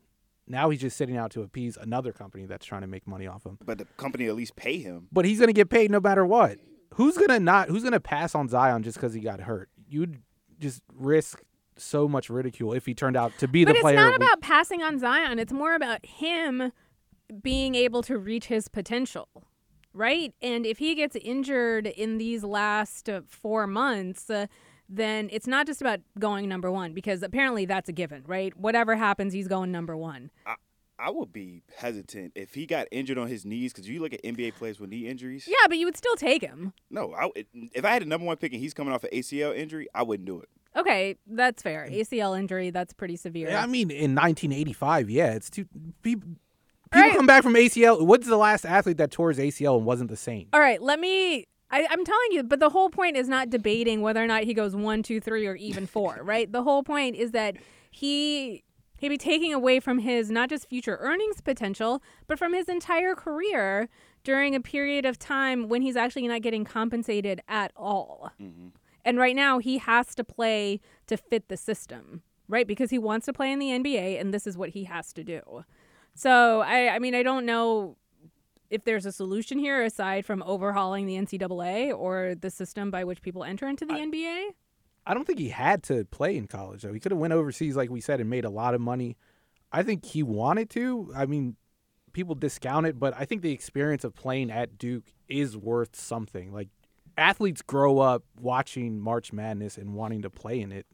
Now 0.50 0.70
he's 0.70 0.80
just 0.82 0.96
sitting 0.98 1.18
out 1.18 1.32
to 1.32 1.42
appease 1.42 1.78
another 1.78 2.14
company 2.14 2.46
that's 2.46 2.66
trying 2.66 2.82
to 2.82 2.88
make 2.88 3.06
money 3.08 3.28
off 3.28 3.46
him. 3.46 3.58
but 3.66 3.78
the 3.80 3.86
company 3.98 4.28
at 4.28 4.36
least 4.36 4.56
pay 4.56 4.78
him. 4.80 5.08
But 5.12 5.26
he's 5.26 5.40
gonna 5.40 5.54
get 5.54 5.70
paid 5.70 5.92
no 5.92 6.00
matter 6.00 6.26
what. 6.26 6.58
Who's 6.96 7.18
gonna 7.18 7.40
not? 7.40 7.68
Who's 7.70 7.84
gonna 7.84 8.00
pass 8.00 8.34
on 8.34 8.48
Zion 8.48 8.84
just 8.84 8.98
because 8.98 9.14
he 9.14 9.20
got 9.20 9.42
hurt? 9.42 9.70
You'd 9.90 10.22
just 10.60 10.82
risk 10.94 11.42
so 11.76 12.08
much 12.08 12.30
ridicule 12.30 12.74
if 12.74 12.86
he 12.86 12.94
turned 12.94 13.16
out 13.18 13.32
to 13.40 13.48
be 13.48 13.64
But 13.66 13.76
the 13.76 13.82
player. 13.82 13.96
But 13.96 14.00
it's 14.00 14.08
player. 14.08 14.12
not 14.12 14.20
we- 14.20 14.26
about 14.26 14.42
passing 14.42 14.82
on 14.84 15.00
Zion. 15.00 15.38
It's 15.38 15.54
more 15.54 15.76
about 15.76 16.06
him 16.06 16.72
being 17.42 17.76
able 17.76 18.02
to 18.04 18.18
reach 18.18 18.46
his 18.46 18.68
potential, 18.68 19.28
right? 19.94 20.34
And 20.42 20.66
if 20.66 20.78
he 20.78 20.96
gets 20.96 21.16
injured 21.16 21.88
in 21.88 22.18
these 22.18 22.44
last 22.44 23.10
uh, 23.10 23.22
four 23.28 23.68
months, 23.68 24.30
uh, 24.30 24.48
then 24.90 25.30
it's 25.32 25.48
not 25.48 25.66
just 25.68 25.82
about 25.82 26.00
going 26.18 26.48
number 26.48 26.72
one 26.72 26.94
because 26.94 27.24
apparently 27.24 27.66
that's 27.66 27.90
a 27.90 27.94
given, 27.94 28.24
right? 28.26 28.56
Whatever 28.58 28.96
happens, 28.96 29.34
he's 29.34 29.48
going 29.48 29.72
number 29.72 29.98
one. 29.98 30.32
I 31.00 31.12
would 31.12 31.32
be 31.32 31.62
hesitant 31.76 32.32
if 32.36 32.56
he 32.56 32.66
got 32.66 32.88
injured 32.92 33.18
on 33.18 33.28
his 33.28 33.46
knees 33.46 33.72
because 33.72 33.88
you 33.88 34.02
look 34.02 34.14
at 34.14 34.24
NBA 34.24 34.56
players 34.56 34.80
with 34.80 34.90
knee 34.90 35.08
injuries. 35.08 35.48
Yeah, 35.48 35.68
but 35.68 35.78
you 35.78 35.86
would 35.86 35.98
still 35.98 36.16
take 36.16 36.42
him. 36.42 36.74
No, 36.90 37.14
I, 37.14 37.30
if 37.54 37.86
I 37.86 37.92
had 37.92 38.02
a 38.02 38.06
number 38.06 38.26
one 38.26 38.38
pick 38.38 38.52
and 38.52 38.62
he's 38.62 38.74
coming 38.74 38.94
off 38.94 39.04
an 39.04 39.12
ACL 39.14 39.56
injury, 39.56 39.88
I 39.94 40.02
wouldn't 40.04 40.26
do 40.26 40.40
it. 40.40 40.50
Okay, 40.76 41.18
that's 41.28 41.62
fair. 41.62 41.88
ACL 41.90 42.38
injury, 42.38 42.72
that's 42.72 42.94
pretty 42.94 43.16
severe. 43.16 43.50
Yeah, 43.50 43.62
I 43.62 43.68
mean, 43.68 43.92
in 43.92 44.16
1985, 44.16 45.10
yeah, 45.10 45.34
it's 45.34 45.50
too 45.50 45.66
people. 46.02 46.30
People 46.92 47.08
Right. 47.10 47.16
come 47.16 47.26
back 47.26 47.44
from 47.44 47.54
ACL. 47.56 48.06
What's 48.06 48.28
the 48.28 48.38
last 48.38 48.66
athlete 48.66 48.98
that 48.98 49.12
tore 49.12 49.30
his 49.30 49.40
ACL 49.40 49.78
and 49.78 49.86
wasn't 49.86 50.10
the 50.10 50.16
same? 50.18 50.48
All 50.54 50.60
right, 50.60 50.82
let 50.82 51.00
me. 51.00 51.46
I, 51.70 51.86
I'm 51.90 52.06
telling 52.06 52.32
you, 52.32 52.44
but 52.44 52.60
the 52.62 52.70
whole 52.70 52.90
point 52.90 53.18
is 53.18 53.28
not 53.28 53.50
debating 53.50 54.02
whether 54.02 54.24
or 54.24 54.28
not 54.28 54.44
he 54.44 54.54
goes 54.54 54.74
one, 54.76 55.04
two, 55.04 55.20
three, 55.20 55.46
or 55.46 55.56
even 55.56 55.86
four, 55.96 56.20
right? 56.24 56.50
The 56.52 56.64
whole 56.64 56.84
point 56.84 57.16
is 57.16 57.32
that 57.32 57.58
he 57.92 58.64
he'd 59.00 59.10
be 59.10 59.18
taking 59.18 59.54
away 59.54 59.80
from 59.80 60.00
his 60.00 60.32
not 60.32 60.50
just 60.50 60.70
future 60.70 60.98
earnings 61.02 61.42
potential, 61.42 62.02
but 62.28 62.40
from 62.40 62.54
his 62.54 62.68
entire 62.70 63.14
career 63.16 63.90
during 64.24 64.56
a 64.56 64.60
period 64.62 65.06
of 65.06 65.20
time 65.20 65.68
when 65.70 65.82
he's 65.82 65.96
actually 65.96 66.28
not 66.28 66.42
getting 66.42 66.64
compensated 66.66 67.42
at 67.48 67.72
all. 67.76 68.32
Mm-hmm. 68.42 68.70
And 69.06 69.18
right 69.18 69.36
now, 69.36 69.60
he 69.60 69.78
has 69.78 70.16
to 70.16 70.24
play 70.24 70.82
to 71.08 71.16
fit 71.16 71.48
the 71.48 71.56
system, 71.58 72.24
right? 72.50 72.68
Because 72.68 72.90
he 72.90 72.98
wants 72.98 73.26
to 73.28 73.34
play 73.34 73.52
in 73.52 73.60
the 73.60 73.68
NBA, 73.70 74.20
and 74.20 74.34
this 74.34 74.46
is 74.48 74.58
what 74.58 74.70
he 74.70 74.84
has 74.86 75.14
to 75.14 75.24
do. 75.24 75.64
So, 76.18 76.62
I, 76.62 76.96
I 76.96 77.00
mean, 77.00 77.14
I 77.14 77.22
don't 77.22 77.46
know 77.46 77.96
if 78.72 78.84
there's 78.84 79.06
a 79.06 79.12
solution 79.12 79.60
here 79.60 79.84
aside 79.84 80.26
from 80.26 80.42
overhauling 80.48 81.06
the 81.06 81.16
NCAA 81.16 81.96
or 81.96 82.34
the 82.34 82.50
system 82.50 82.90
by 82.90 83.04
which 83.04 83.22
people 83.22 83.44
enter 83.44 83.68
into 83.68 83.86
the 83.86 83.94
NBA. 83.94 84.48
I 85.06 85.14
don't 85.14 85.26
think 85.26 85.38
he 85.38 85.50
had 85.50 85.84
to 85.84 86.06
play 86.06 86.36
in 86.36 86.48
college 86.48 86.82
though. 86.82 86.92
He 86.92 87.00
could 87.00 87.12
have 87.12 87.20
went 87.20 87.34
overseas, 87.34 87.76
like 87.76 87.92
we 87.92 88.02
said, 88.02 88.20
and 88.20 88.32
made 88.32 88.46
a 88.46 88.50
lot 88.50 88.74
of 88.74 88.82
money. 88.82 89.16
I 89.72 89.84
think 89.84 90.06
he 90.06 90.24
wanted 90.24 90.72
to. 90.72 91.14
I 91.16 91.28
mean, 91.28 91.56
people 92.14 92.34
discount 92.34 92.88
it, 92.88 93.00
but 93.00 93.14
I 93.16 93.26
think 93.26 93.44
the 93.44 93.52
experience 93.52 94.04
of 94.04 94.16
playing 94.16 94.50
at 94.50 94.80
Duke 94.80 95.14
is 95.30 95.56
worth 95.56 95.96
something. 95.96 96.52
Like 96.52 96.70
athletes 97.16 97.62
grow 97.62 98.00
up 98.00 98.24
watching 98.42 99.00
March 99.00 99.32
Madness 99.32 99.78
and 99.78 99.94
wanting 99.94 100.24
to 100.24 100.32
play 100.32 100.60
in 100.62 100.72
it. 100.72 100.88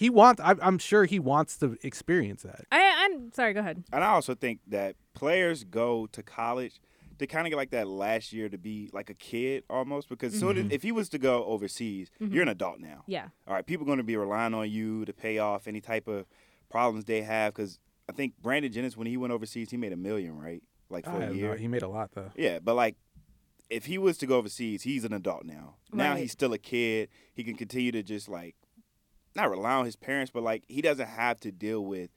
He 0.00 0.08
wants. 0.08 0.40
I, 0.40 0.54
I'm 0.62 0.78
sure 0.78 1.04
he 1.04 1.18
wants 1.18 1.58
to 1.58 1.76
experience 1.82 2.42
that. 2.42 2.64
I, 2.72 3.04
I'm 3.04 3.30
sorry, 3.34 3.52
go 3.52 3.60
ahead. 3.60 3.84
And 3.92 4.02
I 4.02 4.06
also 4.06 4.34
think 4.34 4.60
that 4.68 4.96
players 5.12 5.62
go 5.62 6.06
to 6.12 6.22
college 6.22 6.80
to 7.18 7.26
kind 7.26 7.46
of 7.46 7.50
get 7.50 7.56
like 7.58 7.68
that 7.72 7.86
last 7.86 8.32
year 8.32 8.48
to 8.48 8.56
be 8.56 8.88
like 8.94 9.10
a 9.10 9.14
kid 9.14 9.62
almost 9.68 10.08
because 10.08 10.32
soon 10.32 10.56
as, 10.56 10.72
if 10.72 10.82
he 10.82 10.90
was 10.90 11.10
to 11.10 11.18
go 11.18 11.44
overseas, 11.44 12.10
mm-hmm. 12.18 12.32
you're 12.32 12.42
an 12.42 12.48
adult 12.48 12.80
now. 12.80 13.04
Yeah. 13.06 13.26
All 13.46 13.52
right, 13.52 13.66
people 13.66 13.84
are 13.84 13.88
going 13.88 13.98
to 13.98 14.02
be 14.02 14.16
relying 14.16 14.54
on 14.54 14.70
you 14.70 15.04
to 15.04 15.12
pay 15.12 15.36
off 15.36 15.68
any 15.68 15.82
type 15.82 16.08
of 16.08 16.24
problems 16.70 17.04
they 17.04 17.20
have 17.20 17.52
because 17.52 17.78
I 18.08 18.12
think 18.12 18.32
Brandon 18.40 18.72
Jennings 18.72 18.96
when 18.96 19.06
he 19.06 19.18
went 19.18 19.34
overseas 19.34 19.70
he 19.70 19.76
made 19.76 19.92
a 19.92 19.98
million 19.98 20.38
right 20.38 20.62
like 20.88 21.04
for 21.04 21.10
I 21.10 21.16
a 21.16 21.20
have 21.20 21.28
no- 21.28 21.34
year. 21.34 21.56
he 21.56 21.68
made 21.68 21.82
a 21.82 21.88
lot 21.88 22.12
though. 22.14 22.30
Yeah, 22.34 22.58
but 22.58 22.74
like 22.74 22.96
if 23.68 23.84
he 23.84 23.98
was 23.98 24.16
to 24.16 24.26
go 24.26 24.38
overseas, 24.38 24.84
he's 24.84 25.04
an 25.04 25.12
adult 25.12 25.44
now. 25.44 25.74
Right. 25.92 25.98
Now 25.98 26.16
he's 26.16 26.32
still 26.32 26.54
a 26.54 26.58
kid. 26.58 27.10
He 27.34 27.44
can 27.44 27.54
continue 27.54 27.92
to 27.92 28.02
just 28.02 28.30
like 28.30 28.56
not 29.34 29.50
rely 29.50 29.72
on 29.72 29.84
his 29.84 29.96
parents, 29.96 30.30
but 30.32 30.42
like 30.42 30.64
he 30.68 30.82
doesn't 30.82 31.08
have 31.08 31.40
to 31.40 31.52
deal 31.52 31.84
with 31.84 32.10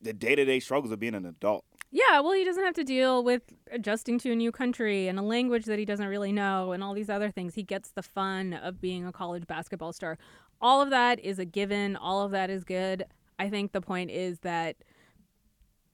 the 0.00 0.12
day 0.12 0.34
to 0.34 0.44
day 0.44 0.60
struggles 0.60 0.92
of 0.92 1.00
being 1.00 1.14
an 1.14 1.24
adult. 1.24 1.64
Yeah, 1.90 2.20
well, 2.20 2.32
he 2.32 2.44
doesn't 2.44 2.64
have 2.64 2.74
to 2.74 2.84
deal 2.84 3.22
with 3.22 3.42
adjusting 3.70 4.18
to 4.18 4.32
a 4.32 4.34
new 4.34 4.50
country 4.50 5.06
and 5.06 5.18
a 5.18 5.22
language 5.22 5.64
that 5.66 5.78
he 5.78 5.84
doesn't 5.84 6.08
really 6.08 6.32
know 6.32 6.72
and 6.72 6.82
all 6.82 6.92
these 6.92 7.08
other 7.08 7.30
things. 7.30 7.54
He 7.54 7.62
gets 7.62 7.92
the 7.92 8.02
fun 8.02 8.52
of 8.52 8.80
being 8.80 9.06
a 9.06 9.12
college 9.12 9.46
basketball 9.46 9.92
star. 9.92 10.18
All 10.60 10.82
of 10.82 10.90
that 10.90 11.20
is 11.20 11.38
a 11.38 11.44
given, 11.44 11.94
all 11.94 12.22
of 12.22 12.32
that 12.32 12.50
is 12.50 12.64
good. 12.64 13.04
I 13.38 13.48
think 13.48 13.72
the 13.72 13.80
point 13.80 14.10
is 14.10 14.40
that 14.40 14.76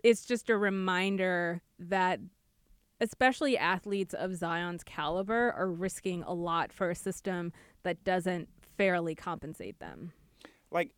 it's 0.03 0.25
just 0.25 0.49
a 0.49 0.57
reminder 0.57 1.61
that 1.79 2.21
especially 3.01 3.57
athletes 3.59 4.15
of 4.15 4.35
Zion's 4.35 4.85
caliber 4.85 5.53
are 5.53 5.71
risking 5.71 6.23
a 6.23 6.33
lot 6.33 6.73
for 6.73 6.91
a 6.91 6.95
system 6.95 7.53
that 7.83 8.05
doesn't 8.05 8.49
fairly 8.77 9.15
compensate 9.15 9.79
them. 9.81 10.13
Like 10.71 10.91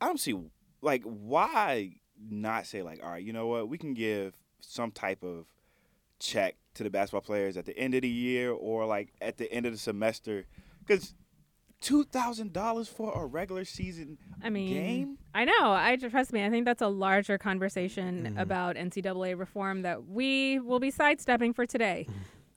I 0.00 0.06
don't 0.06 0.20
see 0.20 0.34
like 0.82 1.02
why 1.04 1.92
not 2.30 2.66
say 2.66 2.82
like, 2.82 3.00
all 3.02 3.10
right, 3.10 3.22
you 3.22 3.32
know 3.32 3.46
what, 3.46 3.68
we 3.68 3.78
can 3.78 3.94
give 3.94 4.34
some 4.60 4.90
type 4.90 5.22
of 5.22 5.46
check 6.18 6.56
to 6.74 6.82
the 6.82 6.90
basketball 6.90 7.20
players 7.20 7.56
at 7.56 7.66
the 7.66 7.76
end 7.78 7.94
of 7.94 8.02
the 8.02 8.08
year 8.08 8.50
or 8.50 8.86
like 8.86 9.12
at 9.20 9.36
the 9.36 9.50
end 9.52 9.66
of 9.66 9.72
the 9.72 9.78
semester 9.78 10.46
because 10.84 11.14
two 11.80 12.04
thousand 12.04 12.52
dollars 12.54 12.88
for 12.88 13.12
a 13.14 13.26
regular 13.26 13.64
season 13.64 14.16
I 14.42 14.48
mean, 14.50 14.72
game. 14.74 15.18
I 15.34 15.44
know. 15.44 15.52
I 15.72 15.96
trust 15.96 16.32
me. 16.32 16.42
I 16.44 16.48
think 16.50 16.64
that's 16.64 16.80
a 16.82 16.88
larger 16.88 17.36
conversation 17.38 18.34
Mhm. 18.36 18.40
about 18.40 18.76
NCAA 18.76 19.38
reform 19.38 19.82
that 19.82 20.06
we 20.06 20.58
will 20.58 20.80
be 20.80 20.90
sidestepping 20.90 21.52
for 21.52 21.66
today. 21.66 22.06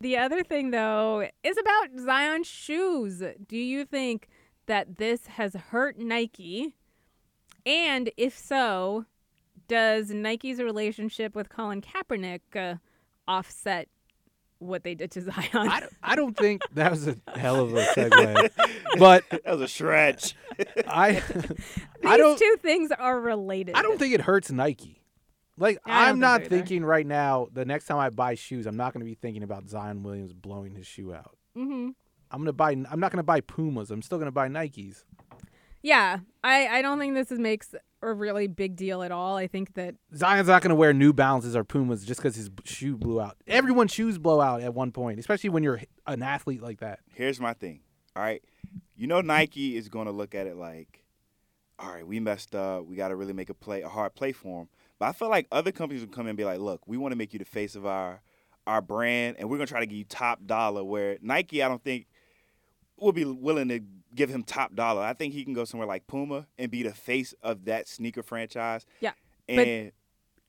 the 0.00 0.16
other 0.16 0.42
thing, 0.42 0.70
though, 0.70 1.28
is 1.42 1.56
about 1.58 1.88
Zion's 2.00 2.46
shoes. 2.46 3.22
Do 3.46 3.56
you 3.56 3.84
think 3.84 4.28
that 4.66 4.96
this 4.96 5.26
has 5.26 5.54
hurt 5.54 5.98
Nike? 5.98 6.74
And 7.64 8.10
if 8.16 8.36
so, 8.38 9.06
does 9.68 10.10
Nike's 10.10 10.60
relationship 10.60 11.34
with 11.34 11.48
Colin 11.48 11.80
Kaepernick 11.82 12.40
uh, 12.54 12.76
offset 13.26 13.88
what 14.58 14.84
they 14.84 14.94
did 14.94 15.10
to 15.12 15.20
Zion? 15.22 15.48
I 15.54 15.80
don't, 15.80 15.92
I 16.02 16.16
don't 16.16 16.36
think 16.36 16.62
that 16.74 16.90
was 16.90 17.08
a 17.08 17.16
hell 17.34 17.60
of 17.60 17.74
a 17.74 17.82
segue, 17.96 18.50
but 18.98 19.24
That 19.30 19.46
was 19.46 19.60
a 19.62 19.68
stretch. 19.68 20.34
I 20.86 21.12
These 21.12 21.44
I 22.04 22.16
don't 22.16 22.38
two 22.38 22.56
things 22.62 22.90
are 22.92 23.20
related. 23.20 23.74
I 23.74 23.82
don't 23.82 23.98
think 23.98 24.14
it 24.14 24.20
hurts 24.22 24.50
Nike. 24.50 25.02
Like 25.58 25.78
I 25.86 26.10
am 26.10 26.16
think 26.16 26.20
not 26.20 26.44
thinking 26.44 26.84
right 26.84 27.06
now. 27.06 27.48
The 27.52 27.64
next 27.64 27.86
time 27.86 27.98
I 27.98 28.10
buy 28.10 28.34
shoes, 28.34 28.66
I'm 28.66 28.76
not 28.76 28.92
going 28.92 29.00
to 29.00 29.06
be 29.06 29.14
thinking 29.14 29.42
about 29.42 29.68
Zion 29.68 30.02
Williams 30.02 30.32
blowing 30.32 30.74
his 30.74 30.86
shoe 30.86 31.14
out. 31.14 31.36
hmm 31.54 31.90
I'm 32.30 32.40
gonna 32.40 32.52
buy. 32.52 32.72
I'm 32.72 33.00
not 33.00 33.12
gonna 33.12 33.22
buy 33.22 33.40
Pumas. 33.40 33.90
I'm 33.90 34.02
still 34.02 34.18
gonna 34.18 34.32
buy 34.32 34.48
Nikes. 34.48 35.04
Yeah, 35.82 36.18
I, 36.42 36.66
I 36.66 36.82
don't 36.82 36.98
think 36.98 37.14
this 37.14 37.30
is, 37.30 37.38
makes 37.38 37.72
a 38.02 38.12
really 38.12 38.48
big 38.48 38.74
deal 38.74 39.02
at 39.02 39.12
all. 39.12 39.36
I 39.36 39.46
think 39.46 39.74
that 39.74 39.94
Zion's 40.14 40.48
not 40.48 40.62
gonna 40.62 40.74
wear 40.74 40.92
New 40.92 41.12
Balances 41.12 41.54
or 41.54 41.64
Pumas 41.64 42.04
just 42.04 42.20
because 42.20 42.34
his 42.34 42.50
shoe 42.64 42.96
blew 42.96 43.20
out. 43.20 43.36
Everyone's 43.46 43.92
shoes 43.92 44.18
blow 44.18 44.40
out 44.40 44.62
at 44.62 44.74
one 44.74 44.90
point, 44.90 45.20
especially 45.20 45.50
when 45.50 45.62
you're 45.62 45.80
an 46.06 46.22
athlete 46.22 46.62
like 46.62 46.80
that. 46.80 47.00
Here's 47.14 47.40
my 47.40 47.52
thing. 47.52 47.80
All 48.16 48.22
right, 48.22 48.42
you 48.96 49.06
know 49.06 49.20
Nike 49.20 49.76
is 49.76 49.88
going 49.88 50.06
to 50.06 50.12
look 50.12 50.34
at 50.34 50.46
it 50.46 50.56
like, 50.56 51.04
all 51.78 51.92
right, 51.92 52.06
we 52.06 52.18
messed 52.18 52.54
up. 52.54 52.86
We 52.86 52.96
got 52.96 53.08
to 53.08 53.16
really 53.16 53.34
make 53.34 53.50
a 53.50 53.54
play, 53.54 53.82
a 53.82 53.88
hard 53.88 54.14
play 54.14 54.32
for 54.32 54.60
them. 54.60 54.68
But 54.98 55.06
I 55.06 55.12
feel 55.12 55.28
like 55.28 55.46
other 55.52 55.70
companies 55.70 56.00
would 56.00 56.12
come 56.12 56.22
in 56.26 56.30
and 56.30 56.38
be 56.38 56.44
like, 56.44 56.58
look, 56.58 56.80
we 56.86 56.96
want 56.96 57.12
to 57.12 57.16
make 57.16 57.32
you 57.32 57.38
the 57.38 57.44
face 57.44 57.76
of 57.76 57.86
our 57.86 58.22
our 58.66 58.80
brand, 58.80 59.36
and 59.38 59.48
we're 59.48 59.58
gonna 59.58 59.66
try 59.66 59.80
to 59.80 59.86
give 59.86 59.98
you 59.98 60.04
top 60.04 60.44
dollar. 60.46 60.82
Where 60.82 61.18
Nike, 61.20 61.62
I 61.62 61.68
don't 61.68 61.84
think 61.84 62.06
will 62.98 63.12
be 63.12 63.24
willing 63.24 63.68
to 63.68 63.80
give 64.14 64.30
him 64.30 64.42
top 64.42 64.74
dollar. 64.74 65.02
I 65.02 65.12
think 65.12 65.34
he 65.34 65.44
can 65.44 65.52
go 65.54 65.64
somewhere 65.64 65.86
like 65.86 66.06
Puma 66.06 66.46
and 66.58 66.70
be 66.70 66.82
the 66.82 66.94
face 66.94 67.34
of 67.42 67.64
that 67.66 67.88
sneaker 67.88 68.22
franchise. 68.22 68.86
Yeah, 69.00 69.12
but- 69.48 69.58
and 69.68 69.92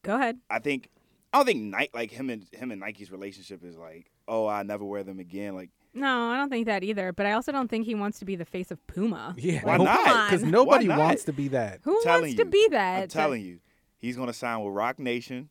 go 0.04 0.16
ahead. 0.16 0.38
I 0.50 0.60
think 0.60 0.90
I 1.34 1.40
don't 1.40 1.46
think 1.46 1.62
Nike 1.62 1.92
like 1.94 2.12
him 2.12 2.30
and 2.30 2.46
him 2.54 2.72
and 2.72 2.80
Nike's 2.80 3.12
relationship 3.12 3.64
is 3.64 3.78
like, 3.78 4.10
oh, 4.28 4.48
I 4.48 4.64
never 4.64 4.86
wear 4.86 5.04
them 5.04 5.20
again. 5.20 5.56
Like, 5.56 5.70
No, 5.94 6.30
I 6.30 6.38
don't 6.38 6.50
think 6.50 6.68
that 6.68 6.84
either. 6.84 7.12
But 7.12 7.26
I 7.26 7.34
also 7.34 7.52
don't 7.52 7.68
think 7.70 7.86
he 7.86 7.96
wants 7.96 8.20
to 8.20 8.26
be 8.26 8.36
the 8.38 8.46
face 8.46 8.72
of 8.72 8.86
Puma. 8.88 9.36
Yeah, 9.38 9.62
Why 9.64 9.78
not? 9.78 10.30
Because 10.30 10.44
nobody 10.46 10.88
not? 10.88 11.00
wants 11.00 11.26
to 11.26 11.34
be 11.34 11.50
that. 11.50 11.80
Who 11.84 12.02
telling 12.04 12.22
wants 12.22 12.38
you, 12.38 12.44
to 12.46 12.50
be 12.50 12.68
that? 12.72 13.02
I'm 13.04 13.08
telling 13.10 13.42
you, 13.44 13.60
he's 13.98 14.16
gonna 14.16 14.34
sign 14.34 14.64
with 14.64 14.74
Roc 14.74 15.00
Nation 15.00 15.50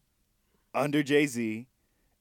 under 0.74 1.02
Jay 1.02 1.26
Z, 1.26 1.66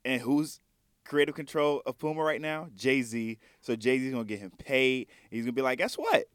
and 0.04 0.22
who's 0.22 0.60
creative 1.06 1.36
control 1.36 1.82
of 1.86 1.98
Puma 1.98 2.24
right 2.24 2.42
now? 2.42 2.68
Jay 2.76 3.02
Z. 3.02 3.38
So 3.62 3.76
Jay 3.76 4.00
Z's 4.00 4.12
gonna 4.12 4.26
get 4.26 4.40
him 4.40 4.52
paid. 4.58 5.08
He's 5.30 5.44
gonna 5.46 5.54
be 5.54 5.62
like, 5.62 5.78
guess 5.78 5.96
what? 5.96 6.26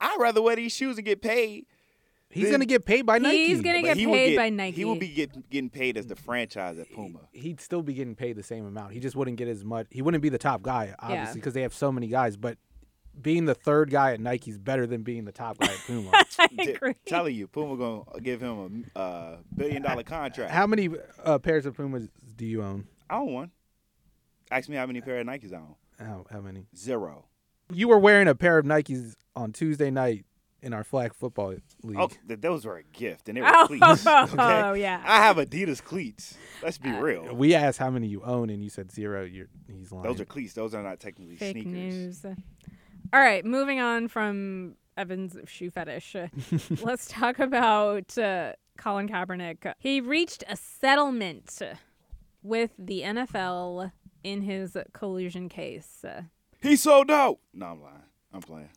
I'd 0.00 0.16
rather 0.20 0.40
wear 0.42 0.56
these 0.56 0.72
shoes 0.72 0.96
and 0.96 1.04
get 1.04 1.20
paid. 1.20 1.66
He's 2.32 2.44
Then- 2.44 2.52
gonna 2.52 2.66
get 2.66 2.84
paid 2.84 3.02
by 3.06 3.18
Nike. 3.18 3.46
He's 3.48 3.60
gonna 3.60 3.82
get 3.82 3.96
he 3.96 4.06
paid 4.06 4.30
get- 4.30 4.36
by 4.36 4.50
Nike. 4.50 4.76
He 4.76 4.84
will 4.84 4.94
be 4.94 5.08
get, 5.08 5.50
getting 5.50 5.68
paid 5.68 5.96
as 5.96 6.06
the 6.06 6.14
franchise 6.16 6.78
at 6.78 6.90
Puma. 6.92 7.28
He'd 7.32 7.60
still 7.60 7.82
be 7.82 7.92
getting 7.92 8.14
paid 8.14 8.36
the 8.36 8.42
same 8.44 8.64
amount. 8.66 8.92
He 8.92 9.00
just 9.00 9.16
wouldn't 9.16 9.36
get 9.36 9.48
as 9.48 9.64
much. 9.64 9.88
He 9.90 10.00
wouldn't 10.00 10.22
be 10.22 10.28
the 10.28 10.38
top 10.38 10.62
guy, 10.62 10.94
obviously, 11.00 11.40
because 11.40 11.54
they 11.54 11.62
have 11.62 11.74
so 11.74 11.90
many 11.90 12.06
guys. 12.06 12.36
But 12.36 12.56
being 13.20 13.46
the 13.46 13.54
third 13.56 13.90
guy 13.90 14.12
at 14.12 14.20
Nike 14.20 14.52
is 14.52 14.58
better 14.58 14.86
than 14.86 15.02
being 15.02 15.24
the 15.24 15.32
top 15.32 15.58
guy 15.58 15.66
at 15.72 15.78
Puma. 15.86 16.10
I 16.38 16.48
agree. 16.68 16.94
telling 17.04 17.34
you, 17.34 17.48
Puma 17.48 17.76
gonna 17.76 18.20
give 18.22 18.40
him 18.40 18.86
a 18.94 18.98
uh, 18.98 19.36
billion 19.54 19.82
dollar 19.82 20.04
contract. 20.04 20.52
how 20.52 20.68
many 20.68 20.88
uh, 21.24 21.38
pairs 21.40 21.66
of 21.66 21.74
Pumas 21.76 22.08
do 22.36 22.46
you 22.46 22.62
own? 22.62 22.86
I 23.10 23.16
own 23.16 23.32
one. 23.32 23.50
Ask 24.50 24.68
me 24.68 24.76
how 24.76 24.86
many 24.86 25.00
pair 25.00 25.18
of 25.20 25.26
Nikes 25.26 25.52
I 25.52 25.56
own. 25.58 25.74
How 25.98 26.26
how 26.30 26.40
many? 26.40 26.66
Zero. 26.76 27.26
You 27.72 27.88
were 27.88 27.98
wearing 27.98 28.26
a 28.28 28.34
pair 28.34 28.58
of 28.58 28.66
Nikes 28.66 29.14
on 29.36 29.52
Tuesday 29.52 29.90
night 29.90 30.24
in 30.62 30.72
our 30.74 30.82
flag 30.84 31.14
football 31.14 31.54
league. 31.82 31.98
Oh, 31.98 32.08
th- 32.28 32.40
those 32.40 32.66
were 32.66 32.76
a 32.78 32.82
gift, 32.82 33.28
and 33.28 33.36
they 33.36 33.42
were 33.42 33.48
Oh, 33.50 33.66
cleats. 33.66 34.06
Okay? 34.06 34.34
oh, 34.38 34.72
yeah. 34.74 35.02
I 35.06 35.18
have 35.22 35.36
Adidas 35.36 35.82
cleats. 35.82 36.36
Let's 36.62 36.78
be 36.78 36.90
Uh, 36.90 37.00
real. 37.00 37.34
We 37.34 37.54
asked 37.54 37.78
how 37.78 37.90
many 37.90 38.08
you 38.08 38.22
own, 38.22 38.50
and 38.50 38.62
you 38.62 38.68
said 38.70 38.90
zero. 38.92 39.24
You're 39.24 39.46
he's 39.72 39.92
lying. 39.92 40.02
Those 40.04 40.20
are 40.20 40.24
cleats. 40.26 40.52
Those 40.54 40.74
are 40.74 40.82
not 40.82 41.00
technically 41.00 41.36
Fake 41.36 41.52
sneakers. 41.52 41.72
news. 41.72 42.24
All 43.12 43.20
right, 43.20 43.44
moving 43.44 43.80
on 43.80 44.08
from 44.08 44.74
Evan's 44.96 45.36
shoe 45.46 45.70
fetish. 45.70 46.14
Let's 46.82 47.06
talk 47.08 47.38
about 47.38 48.16
uh, 48.18 48.52
Colin 48.76 49.08
Kaepernick. 49.08 49.72
He 49.78 50.00
reached 50.00 50.44
a 50.48 50.56
settlement 50.56 51.60
with 52.42 52.72
the 52.78 53.00
NFL 53.02 53.92
in 54.22 54.42
his 54.42 54.76
collusion 54.92 55.48
case. 55.48 56.04
Uh, 56.04 56.22
He 56.62 56.76
sold 56.76 57.10
out. 57.10 57.38
No, 57.54 57.66
I'm 57.66 57.82
lying. 57.82 58.02
I'm 58.32 58.40
playing. 58.42 58.70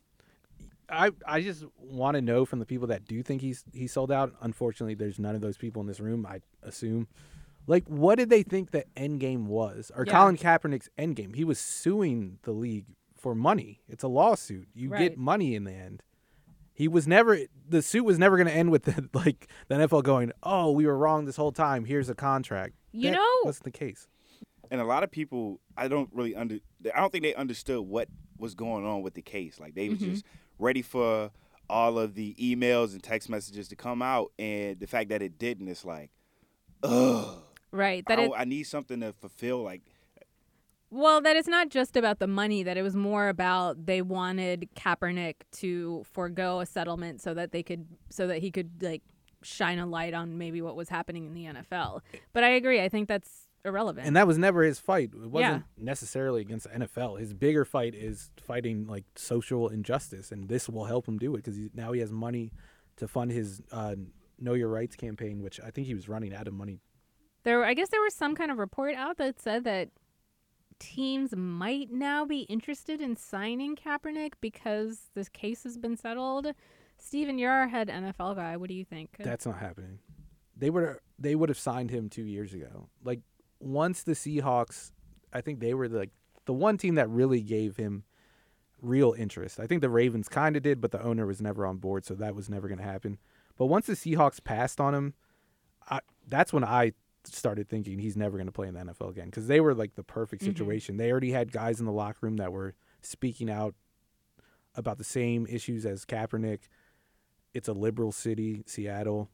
I 0.88 1.10
I 1.26 1.40
just 1.40 1.64
want 1.78 2.14
to 2.16 2.20
know 2.22 2.44
from 2.44 2.58
the 2.58 2.66
people 2.66 2.88
that 2.88 3.06
do 3.06 3.22
think 3.22 3.40
he's 3.40 3.64
he 3.72 3.86
sold 3.86 4.12
out. 4.12 4.34
Unfortunately, 4.42 4.94
there's 4.94 5.18
none 5.18 5.34
of 5.34 5.40
those 5.40 5.56
people 5.56 5.80
in 5.80 5.86
this 5.88 6.00
room. 6.00 6.26
I 6.26 6.40
assume. 6.62 7.08
Like, 7.66 7.88
what 7.88 8.16
did 8.18 8.28
they 8.28 8.42
think 8.42 8.70
the 8.72 8.84
end 8.94 9.20
game 9.20 9.46
was? 9.46 9.90
Or 9.96 10.04
Yeah. 10.04 10.12
Colin 10.12 10.36
Kaepernick's 10.36 10.90
end 10.98 11.16
game? 11.16 11.32
He 11.32 11.44
was 11.44 11.58
suing 11.58 12.38
the 12.42 12.52
league 12.52 12.84
for 13.16 13.34
money. 13.34 13.80
It's 13.88 14.04
a 14.04 14.08
lawsuit. 14.08 14.68
You 14.74 14.90
Right. 14.90 14.98
get 15.10 15.18
money 15.18 15.54
in 15.54 15.64
the 15.64 15.72
end. 15.72 16.02
He 16.74 16.88
was 16.88 17.08
never 17.08 17.38
the 17.66 17.80
suit 17.80 18.04
was 18.04 18.18
never 18.18 18.36
going 18.36 18.48
to 18.48 18.52
end 18.52 18.70
with 18.70 18.82
the, 18.84 19.08
like 19.14 19.48
the 19.68 19.76
NFL 19.76 20.02
going, 20.02 20.32
"Oh, 20.42 20.72
we 20.72 20.86
were 20.86 20.98
wrong 20.98 21.24
this 21.24 21.36
whole 21.36 21.52
time. 21.52 21.86
Here's 21.86 22.10
a 22.10 22.14
contract." 22.14 22.74
You 22.92 23.10
That 23.10 23.16
know- 23.16 23.40
wasn't 23.44 23.64
the 23.64 23.70
case. 23.70 24.06
And 24.70 24.80
a 24.80 24.84
lot 24.84 25.02
of 25.04 25.10
people, 25.10 25.60
I 25.76 25.88
don't 25.88 26.08
really 26.12 26.34
under. 26.34 26.58
I 26.94 27.00
don't 27.00 27.10
think 27.12 27.22
they 27.24 27.34
understood 27.34 27.80
what 27.82 28.08
was 28.38 28.54
going 28.54 28.84
on 28.84 29.02
with 29.02 29.14
the 29.14 29.22
case. 29.22 29.60
Like 29.60 29.74
they 29.74 29.88
was 29.88 29.98
Mhm. 30.00 30.04
just 30.12 30.24
ready 30.58 30.82
for 30.82 31.30
all 31.70 31.98
of 31.98 32.14
the 32.14 32.34
emails 32.34 32.92
and 32.92 33.02
text 33.02 33.28
messages 33.30 33.68
to 33.68 33.76
come 33.76 34.02
out, 34.02 34.32
and 34.38 34.78
the 34.80 34.86
fact 34.86 35.08
that 35.10 35.22
it 35.22 35.38
didn't, 35.38 35.68
it's 35.68 35.84
like, 35.84 36.10
ugh. 36.82 37.42
right. 37.70 38.04
That 38.06 38.18
I, 38.18 38.22
it, 38.24 38.32
I 38.36 38.44
need 38.44 38.64
something 38.64 39.00
to 39.00 39.12
fulfill. 39.12 39.62
Like 39.62 39.82
well, 40.90 41.20
that 41.22 41.36
it's 41.36 41.48
not 41.48 41.70
just 41.70 41.96
about 41.96 42.18
the 42.20 42.26
money. 42.28 42.62
That 42.62 42.76
it 42.76 42.82
was 42.82 42.94
more 42.94 43.28
about 43.28 43.86
they 43.86 44.00
wanted 44.02 44.68
Kaepernick 44.76 45.34
to 45.52 46.04
forego 46.12 46.60
a 46.60 46.66
settlement 46.66 47.20
so 47.20 47.34
that 47.34 47.50
they 47.52 47.62
could, 47.62 47.86
so 48.10 48.26
that 48.28 48.38
he 48.38 48.50
could 48.50 48.82
like 48.82 49.02
shine 49.42 49.78
a 49.78 49.86
light 49.86 50.14
on 50.14 50.38
maybe 50.38 50.62
what 50.62 50.76
was 50.76 50.88
happening 50.88 51.26
in 51.26 51.34
the 51.34 51.44
NFL. 51.46 52.00
But 52.32 52.44
I 52.44 52.50
agree. 52.50 52.80
I 52.80 52.88
think 52.88 53.08
that's 53.08 53.43
irrelevant. 53.64 54.06
And 54.06 54.16
that 54.16 54.26
was 54.26 54.38
never 54.38 54.62
his 54.62 54.78
fight. 54.78 55.10
It 55.14 55.30
wasn't 55.30 55.64
Yeah. 55.76 55.82
necessarily 55.84 56.40
against 56.42 56.64
the 56.70 56.74
NFL. 56.74 57.16
His 57.16 57.32
bigger 57.34 57.64
fight 57.64 57.94
is 57.94 58.30
fighting 58.36 58.86
like 58.86 59.04
social 59.16 59.68
injustice, 59.68 60.30
and 60.32 60.48
this 60.48 60.68
will 60.68 60.84
help 60.84 61.06
him 61.08 61.18
do 61.18 61.34
it 61.34 61.38
because 61.44 61.58
now 61.74 61.92
he 61.92 62.00
has 62.00 62.12
money 62.12 62.52
to 62.96 63.08
fund 63.08 63.30
his 63.30 63.62
uh, 63.72 63.96
Know 64.38 64.54
Your 64.54 64.68
Rights 64.68 64.96
campaign, 64.96 65.42
which 65.42 65.60
I 65.60 65.70
think 65.70 65.86
he 65.86 65.94
was 65.94 66.08
running 66.08 66.34
out 66.34 66.46
of 66.46 66.54
money. 66.54 66.80
There, 67.44 67.64
I 67.64 67.74
guess 67.74 67.88
there 67.90 68.00
was 68.00 68.14
some 68.14 68.34
kind 68.34 68.50
of 68.50 68.58
report 68.58 68.94
out 68.94 69.16
that 69.18 69.40
said 69.40 69.64
that 69.64 69.90
teams 70.78 71.34
might 71.36 71.90
now 71.90 72.24
be 72.24 72.40
interested 72.42 73.00
in 73.00 73.16
signing 73.16 73.76
Kaepernick 73.76 74.32
because 74.40 75.10
this 75.14 75.28
case 75.28 75.62
has 75.64 75.78
been 75.78 75.96
settled. 75.96 76.48
Steven, 76.98 77.38
you're 77.38 77.52
our 77.52 77.68
head 77.68 77.88
NFL 77.88 78.34
guy. 78.36 78.56
What 78.56 78.68
do 78.68 78.74
you 78.74 78.84
think? 78.84 79.10
That's 79.18 79.46
not 79.46 79.58
happening. 79.58 79.98
They 80.56 80.70
would 80.70 80.98
they 81.18 81.34
would 81.34 81.48
have 81.48 81.58
signed 81.58 81.90
him 81.90 82.08
two 82.08 82.24
years 82.24 82.54
ago. 82.54 82.88
Like 83.02 83.20
once 83.64 84.02
the 84.02 84.12
Seahawks, 84.12 84.92
I 85.32 85.40
think 85.40 85.60
they 85.60 85.74
were 85.74 85.88
like 85.88 86.10
the 86.44 86.52
one 86.52 86.76
team 86.78 86.94
that 86.96 87.08
really 87.08 87.40
gave 87.40 87.76
him 87.76 88.04
real 88.82 89.14
interest. 89.16 89.58
I 89.58 89.66
think 89.66 89.80
the 89.80 89.88
Ravens 89.88 90.28
kind 90.28 90.56
of 90.56 90.62
did, 90.62 90.80
but 90.80 90.90
the 90.92 91.02
owner 91.02 91.26
was 91.26 91.40
never 91.40 91.64
on 91.66 91.78
board, 91.78 92.04
so 92.04 92.14
that 92.14 92.34
was 92.34 92.50
never 92.50 92.68
going 92.68 92.78
to 92.78 92.84
happen. 92.84 93.18
But 93.56 93.66
once 93.66 93.86
the 93.86 93.94
Seahawks 93.94 94.42
passed 94.42 94.80
on 94.80 94.94
him, 94.94 95.14
I, 95.88 96.00
that's 96.28 96.52
when 96.52 96.64
I 96.64 96.92
started 97.24 97.68
thinking 97.68 97.98
he's 97.98 98.16
never 98.16 98.36
going 98.36 98.46
to 98.46 98.52
play 98.52 98.68
in 98.68 98.74
the 98.74 98.80
NFL 98.80 99.10
again 99.10 99.26
because 99.26 99.46
they 99.46 99.60
were 99.60 99.74
like 99.74 99.94
the 99.94 100.02
perfect 100.02 100.42
Mhm. 100.42 100.46
situation. 100.46 100.96
They 100.98 101.10
already 101.10 101.30
had 101.30 101.50
guys 101.52 101.80
in 101.80 101.86
the 101.86 101.92
locker 101.92 102.18
room 102.22 102.36
that 102.36 102.52
were 102.52 102.74
speaking 103.00 103.48
out 103.50 103.74
about 104.74 104.98
the 104.98 105.04
same 105.04 105.46
issues 105.46 105.86
as 105.86 106.04
Kaepernick. 106.04 106.68
It's 107.54 107.68
a 107.68 107.72
liberal 107.72 108.12
city, 108.12 108.64
Seattle. 108.66 109.30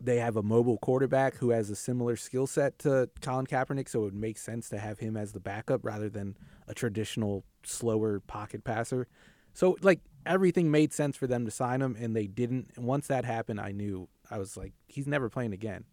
They 0.00 0.18
have 0.18 0.36
a 0.36 0.42
mobile 0.42 0.78
quarterback 0.78 1.36
who 1.36 1.50
has 1.50 1.70
a 1.70 1.76
similar 1.76 2.16
skill 2.16 2.46
set 2.46 2.78
to 2.80 3.10
Colin 3.20 3.46
Kaepernick, 3.46 3.88
so 3.88 4.00
it 4.00 4.04
would 4.04 4.14
make 4.14 4.38
sense 4.38 4.68
to 4.68 4.78
have 4.78 5.00
him 5.00 5.16
as 5.16 5.32
the 5.32 5.40
backup 5.40 5.84
rather 5.84 6.08
than 6.08 6.36
a 6.68 6.74
traditional 6.74 7.44
slower 7.64 8.20
pocket 8.20 8.62
passer. 8.62 9.08
So 9.54 9.76
like 9.82 10.00
everything 10.24 10.70
made 10.70 10.92
sense 10.92 11.16
for 11.16 11.26
them 11.26 11.44
to 11.44 11.50
sign 11.50 11.82
him, 11.82 11.96
and 11.98 12.14
they 12.14 12.26
didn't. 12.26 12.70
And 12.76 12.86
once 12.86 13.08
that 13.08 13.24
happened, 13.24 13.60
I 13.60 13.72
knew 13.72 14.08
I 14.30 14.38
was 14.38 14.56
like, 14.56 14.72
he's 14.86 15.06
never 15.06 15.28
playing 15.28 15.52
again. 15.52 15.84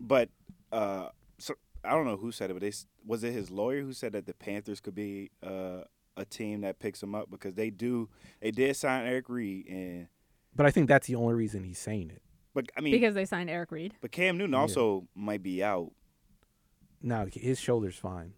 But 0.00 0.28
uh, 0.72 1.08
so 1.38 1.54
I 1.84 1.90
don't 1.90 2.06
know 2.06 2.16
who 2.16 2.32
said 2.32 2.50
it, 2.50 2.54
but 2.54 2.62
they 2.62 2.72
was 3.06 3.22
it 3.22 3.32
his 3.32 3.50
lawyer 3.50 3.82
who 3.82 3.92
said 3.92 4.12
that 4.12 4.26
the 4.26 4.34
Panthers 4.34 4.80
could 4.80 4.94
be 4.94 5.30
uh, 5.42 5.82
a 6.16 6.24
team 6.24 6.62
that 6.62 6.78
picks 6.78 7.02
him 7.02 7.14
up 7.14 7.30
because 7.30 7.54
they 7.54 7.70
do. 7.70 8.08
They 8.40 8.50
did 8.50 8.74
sign 8.76 9.06
Eric 9.06 9.28
Reid, 9.28 9.68
and 9.68 10.08
But 10.54 10.66
I 10.66 10.70
think 10.70 10.88
that's 10.88 11.06
the 11.06 11.14
only 11.14 11.34
reason 11.34 11.64
he's 11.64 11.78
saying 11.78 12.10
it. 12.10 12.22
But 12.54 12.66
I 12.76 12.80
mean, 12.80 12.92
because 12.92 13.14
they 13.14 13.24
signed 13.24 13.48
Eric 13.50 13.70
Reid. 13.72 13.94
but 14.00 14.12
Cam 14.12 14.36
Newton 14.38 14.52
Yeah. 14.52 14.60
also 14.60 15.06
might 15.14 15.42
be 15.42 15.62
out. 15.62 15.92
No, 17.00 17.26
his 17.32 17.58
shoulder's 17.58 17.96
fine. 17.96 18.34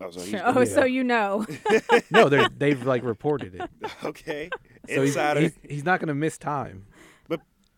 Oh, 0.00 0.10
so 0.10 0.20
he's 0.20 0.34
Oh, 0.42 0.58
yeah. 0.60 0.64
so 0.64 0.84
you 0.84 1.04
know. 1.04 1.46
No, 2.10 2.28
they're, 2.28 2.48
they've 2.56 2.82
like 2.84 3.04
reported 3.04 3.54
it. 3.54 3.70
okay. 4.04 4.48
So 4.88 5.02
he's, 5.02 5.10
Insider. 5.10 5.40
he's, 5.40 5.52
he's 5.68 5.84
not 5.84 6.00
going 6.00 6.08
to 6.08 6.14
miss 6.14 6.38
time. 6.38 6.86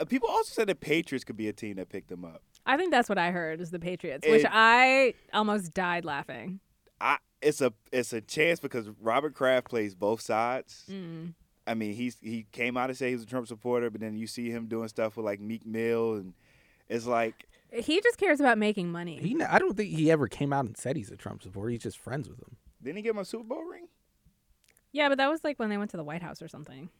Uh, 0.00 0.04
people 0.04 0.28
also 0.28 0.50
said 0.52 0.66
the 0.66 0.74
Patriots 0.74 1.22
could 1.24 1.36
be 1.36 1.46
a 1.46 1.52
team 1.52 1.76
that 1.76 1.88
picked 1.88 2.10
him 2.10 2.24
up. 2.24 2.42
I 2.66 2.76
think 2.76 2.90
that's 2.90 3.08
what 3.08 3.16
I 3.16 3.30
heard 3.30 3.60
is 3.60 3.70
the 3.70 3.78
Patriots, 3.78 4.26
which 4.26 4.44
I 4.50 5.14
almost 5.32 5.72
died 5.72 6.04
laughing. 6.04 6.58
I 7.00 7.18
it's 7.40 7.60
a 7.60 7.72
it's 7.92 8.12
a 8.12 8.20
chance 8.20 8.58
because 8.58 8.88
Robert 9.00 9.34
Kraft 9.34 9.68
plays 9.68 9.94
both 9.94 10.20
sides. 10.20 10.84
Mm. 10.90 11.34
I 11.66 11.74
mean, 11.74 11.94
he's 11.94 12.16
he 12.20 12.46
came 12.52 12.76
out 12.76 12.90
and 12.90 12.96
said 12.96 13.08
he 13.08 13.14
was 13.14 13.22
a 13.22 13.26
Trump 13.26 13.46
supporter, 13.46 13.90
but 13.90 14.00
then 14.00 14.16
you 14.16 14.26
see 14.26 14.50
him 14.50 14.66
doing 14.66 14.88
stuff 14.88 15.16
with 15.16 15.24
like 15.24 15.40
Meek 15.40 15.64
Mill, 15.64 16.14
and 16.14 16.34
it's 16.88 17.06
like 17.06 17.46
He 17.72 18.00
just 18.00 18.18
cares 18.18 18.40
about 18.40 18.58
making 18.58 18.92
money. 18.92 19.18
He, 19.18 19.40
I 19.42 19.58
don't 19.58 19.76
think 19.76 19.90
he 19.90 20.10
ever 20.10 20.28
came 20.28 20.52
out 20.52 20.66
and 20.66 20.76
said 20.76 20.96
he's 20.96 21.10
a 21.10 21.16
Trump 21.16 21.42
supporter. 21.42 21.70
He's 21.70 21.82
just 21.82 21.98
friends 21.98 22.28
with 22.28 22.38
him. 22.38 22.56
didn't 22.82 22.96
he 22.96 23.02
get 23.02 23.10
him 23.10 23.18
a 23.18 23.24
Super 23.24 23.44
Bowl 23.44 23.64
ring? 23.64 23.88
yeah, 24.92 25.08
but 25.08 25.18
that 25.18 25.30
was 25.30 25.42
like 25.42 25.58
when 25.58 25.70
they 25.70 25.78
went 25.78 25.90
to 25.90 25.96
the 25.96 26.04
White 26.04 26.22
House 26.22 26.40
or 26.42 26.48
something. 26.48 26.90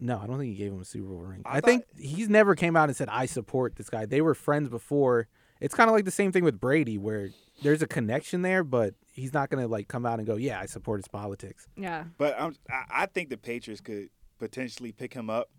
No, 0.00 0.18
I 0.18 0.26
don't 0.26 0.38
think 0.38 0.50
he 0.50 0.56
gave 0.56 0.72
him 0.72 0.80
a 0.80 0.84
Super 0.84 1.08
Bowl 1.08 1.22
ring. 1.22 1.42
I 1.44 1.58
I, 1.58 1.60
think 1.60 1.84
he's 1.98 2.28
never 2.28 2.54
came 2.54 2.76
out 2.76 2.88
and 2.88 2.96
said 2.96 3.08
I 3.08 3.26
support 3.26 3.76
this 3.76 3.90
guy. 3.90 4.06
They 4.06 4.20
were 4.20 4.34
friends 4.34 4.68
before. 4.68 5.28
It's 5.60 5.74
kind 5.74 5.88
of 5.88 5.94
like 5.94 6.04
the 6.04 6.10
same 6.10 6.32
thing 6.32 6.44
with 6.44 6.60
Brady, 6.60 6.98
where 6.98 7.30
there's 7.62 7.82
a 7.82 7.86
connection 7.86 8.42
there, 8.42 8.64
but 8.64 8.94
he's 9.12 9.32
not 9.32 9.50
gonna 9.50 9.66
like 9.68 9.88
come 9.88 10.04
out 10.04 10.18
and 10.18 10.26
go, 10.26 10.36
"Yeah, 10.36 10.60
I 10.60 10.66
support 10.66 10.98
his 11.00 11.08
politics." 11.08 11.66
Yeah. 11.76 12.04
But 12.18 12.34
I'm, 12.38 12.56
I 12.70 12.84
I 12.90 13.06
think 13.06 13.30
the 13.30 13.36
Patriots 13.36 13.80
could 13.80 14.10
potentially 14.38 14.92
pick 14.92 15.14
him 15.14 15.30
up 15.30 15.50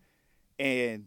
and 0.59 1.05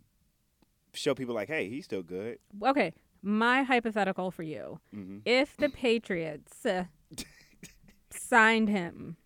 show 0.95 1.15
people 1.15 1.35
like, 1.35 1.49
hey, 1.49 1.69
he's 1.69 1.85
still 1.85 2.03
good. 2.03 2.39
Okay. 2.63 2.93
My 3.23 3.63
hypothetical 3.63 4.31
for 4.31 4.43
you: 4.43 4.81
hmm 4.93 5.19
if 5.25 5.57
the 5.57 5.69
Patriots 5.69 6.65
uh, 6.65 6.85
signed 8.11 8.69
him, 8.69 9.17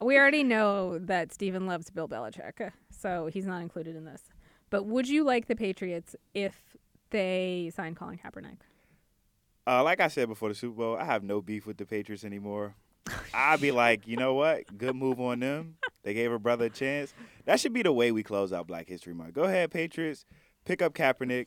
we 0.00 0.16
already 0.16 0.44
know 0.44 0.98
that 0.98 1.32
Steven 1.32 1.66
loves 1.66 1.90
Bill 1.90 2.08
Belichick, 2.08 2.70
so 2.90 3.26
he's 3.26 3.46
not 3.46 3.60
included 3.60 3.96
in 3.96 4.04
this. 4.04 4.22
But 4.70 4.86
would 4.86 5.08
you 5.08 5.24
like 5.24 5.46
the 5.46 5.56
Patriots 5.56 6.14
if 6.34 6.76
they 7.10 7.70
signed 7.74 7.96
Colin 7.96 8.18
Kaepernick? 8.18 8.58
Uh, 9.66 9.82
like 9.82 10.00
I 10.00 10.08
said 10.08 10.28
before 10.28 10.48
the 10.48 10.54
Super 10.54 10.76
Bowl, 10.76 10.96
I 10.96 11.04
have 11.04 11.22
no 11.24 11.40
beef 11.40 11.66
with 11.66 11.76
the 11.76 11.86
Patriots 11.86 12.24
anymore. 12.24 12.74
I'd 13.34 13.60
be 13.60 13.70
like, 13.72 14.06
you 14.06 14.16
know 14.16 14.34
what? 14.34 14.78
Good 14.78 14.94
move 14.94 15.20
on 15.20 15.40
them. 15.40 15.76
They 16.04 16.14
gave 16.14 16.30
her 16.30 16.38
brother 16.38 16.66
a 16.66 16.70
chance. 16.70 17.12
That 17.46 17.58
should 17.58 17.72
be 17.72 17.82
the 17.82 17.92
way 17.92 18.12
we 18.12 18.22
close 18.22 18.52
out 18.52 18.66
Black 18.68 18.88
History 18.88 19.14
Month. 19.14 19.34
Go 19.34 19.42
ahead, 19.42 19.70
Patriots. 19.72 20.24
Pick 20.64 20.82
up 20.82 20.94
Kaepernick. 20.94 21.46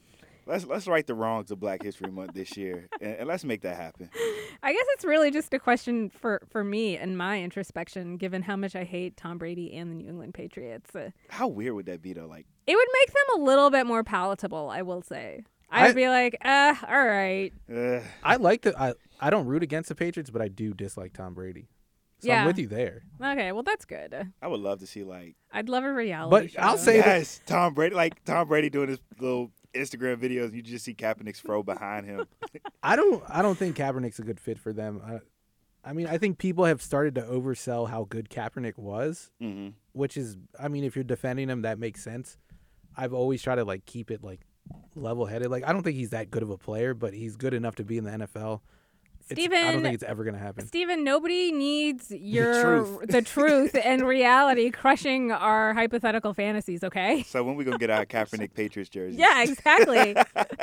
Let's 0.49 0.65
let's 0.65 0.87
right 0.87 1.05
the 1.05 1.13
wrongs 1.13 1.51
of 1.51 1.59
Black 1.59 1.83
History 1.83 2.09
Month 2.11 2.33
this 2.33 2.57
year, 2.57 2.89
and, 2.99 3.17
and 3.19 3.27
let's 3.27 3.43
make 3.43 3.61
that 3.61 3.75
happen. 3.77 4.09
I 4.63 4.73
guess 4.73 4.85
it's 4.95 5.05
really 5.05 5.29
just 5.29 5.53
a 5.53 5.59
question 5.59 6.09
for, 6.09 6.41
for 6.49 6.63
me 6.63 6.97
and 6.97 7.15
my 7.17 7.41
introspection, 7.41 8.17
given 8.17 8.41
how 8.41 8.55
much 8.55 8.75
I 8.75 8.83
hate 8.83 9.15
Tom 9.15 9.37
Brady 9.37 9.71
and 9.75 9.91
the 9.91 9.95
New 9.95 10.09
England 10.09 10.33
Patriots. 10.33 10.95
Uh, 10.95 11.11
How 11.29 11.47
weird 11.47 11.75
would 11.75 11.85
that 11.85 12.01
be 12.01 12.13
though? 12.13 12.25
Like, 12.25 12.47
it 12.65 12.75
would 12.75 12.87
make 12.99 13.07
them 13.13 13.41
a 13.41 13.43
little 13.45 13.69
bit 13.69 13.85
more 13.85 14.03
palatable, 14.03 14.69
I 14.69 14.81
will 14.81 15.03
say. 15.03 15.43
I'd 15.69 15.91
I- 15.91 15.93
be 15.93 16.07
like, 16.09 16.35
uh, 16.43 16.73
all 16.87 17.05
right. 17.05 17.53
uh, 17.71 17.99
I 18.23 18.37
like 18.37 18.63
the. 18.63 18.75
I 18.81 18.93
I 19.21 19.29
don't 19.29 19.45
root 19.45 19.61
against 19.61 19.89
the 19.89 19.95
Patriots, 19.95 20.31
but 20.31 20.41
I 20.41 20.47
do 20.47 20.73
dislike 20.73 21.13
Tom 21.13 21.35
Brady. 21.35 21.67
So 22.21 22.27
Yeah. 22.27 22.41
I'm 22.41 22.47
with 22.47 22.57
you 22.57 22.67
there. 22.67 23.03
Okay, 23.23 23.51
well, 23.51 23.63
that's 23.63 23.85
good. 23.85 24.31
I 24.41 24.47
would 24.47 24.59
love 24.61 24.79
to 24.79 24.87
see 24.87 25.03
like 25.03 25.35
I'd 25.53 25.69
love 25.69 25.83
a 25.83 25.93
reality 25.93 26.31
But 26.47 26.51
show. 26.51 26.59
I'll 26.61 26.77
say 26.79 27.01
that- 27.01 27.39
Tom 27.45 27.75
Brady, 27.75 27.93
like 27.93 28.23
Tom 28.25 28.47
Brady 28.47 28.71
doing 28.71 28.89
his 28.89 28.99
little 29.19 29.51
Instagram 29.73 30.17
videos. 30.17 30.53
You 30.53 30.61
just 30.61 30.85
see 30.85 30.93
Kaepernick's 30.93 31.39
fro 31.39 31.63
behind 31.63 32.05
him. 32.05 32.25
I 32.83 32.95
don't. 32.95 33.23
I 33.29 33.41
don't 33.41 33.57
think 33.57 33.75
Kaepernick's 33.77 34.19
a 34.19 34.23
good 34.23 34.39
fit 34.39 34.59
for 34.59 34.73
them. 34.73 35.01
I, 35.05 35.19
I 35.89 35.93
mean, 35.93 36.07
I 36.07 36.17
think 36.17 36.37
people 36.37 36.65
have 36.65 36.81
started 36.81 37.15
to 37.15 37.21
oversell 37.21 37.89
how 37.89 38.05
good 38.09 38.29
Kaepernick 38.29 38.77
was, 38.77 39.31
hmm 39.39 39.69
which 39.93 40.17
is. 40.17 40.37
I 40.59 40.67
mean, 40.67 40.83
if 40.83 40.95
you're 40.95 41.03
defending 41.03 41.49
him, 41.49 41.61
that 41.63 41.79
makes 41.79 42.01
sense. 42.03 42.37
I've 42.95 43.13
always 43.13 43.41
tried 43.41 43.55
to 43.55 43.63
like 43.63 43.85
keep 43.85 44.11
it 44.11 44.23
like 44.23 44.41
level 44.95 45.25
headed. 45.25 45.49
Like 45.51 45.63
I 45.67 45.73
don't 45.73 45.83
think 45.83 45.95
he's 45.97 46.09
that 46.11 46.31
good 46.31 46.43
of 46.43 46.49
a 46.49 46.57
player, 46.57 46.93
but 46.93 47.13
he's 47.13 47.35
good 47.35 47.53
enough 47.53 47.75
to 47.75 47.83
be 47.83 47.97
in 47.97 48.03
the 48.03 48.11
NFL. 48.11 48.61
It's- 49.31 49.47
I 49.51 49.71
don't 49.73 49.81
think 49.83 49.93
it's 49.95 50.03
ever 50.03 50.23
gonna 50.23 50.37
happen. 50.39 50.65
Steven, 50.67 51.03
nobody 51.03 51.51
needs 51.51 52.11
your 52.11 52.61
truth. 52.61 53.07
the 53.09 53.21
truth 53.35 53.75
and 53.83 54.07
reality 54.07 54.71
crushing 54.71 55.31
our 55.31 55.73
hypothetical 55.73 56.33
fantasies, 56.33 56.83
okay? 56.83 57.23
So 57.23 57.43
when 57.43 57.55
we 57.55 57.63
gonna 57.63 57.77
get 57.77 57.89
our 57.89 58.05
Kaepernick 58.07 58.53
Patriots 58.53 58.89
jersey? 58.89 59.17
Yeah, 59.17 59.43
exactly. 59.43 60.15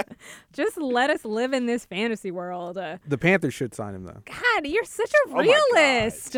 Just 0.53 0.77
let 0.79 1.11
us 1.11 1.25
live 1.25 1.53
in 1.53 1.67
this 1.67 1.85
fantasy 1.85 2.31
world. 2.31 2.79
Uh, 2.79 2.99
The 3.07 3.19
Panthers 3.19 3.55
should 3.55 3.75
sign 3.75 3.95
him 3.95 4.05
though. 4.05 4.23
God, 4.25 4.67
you're 4.67 4.85
such 4.85 5.11
a 5.11 5.31
Oh 5.31 5.35
my 5.35 5.43
realist. 5.43 6.37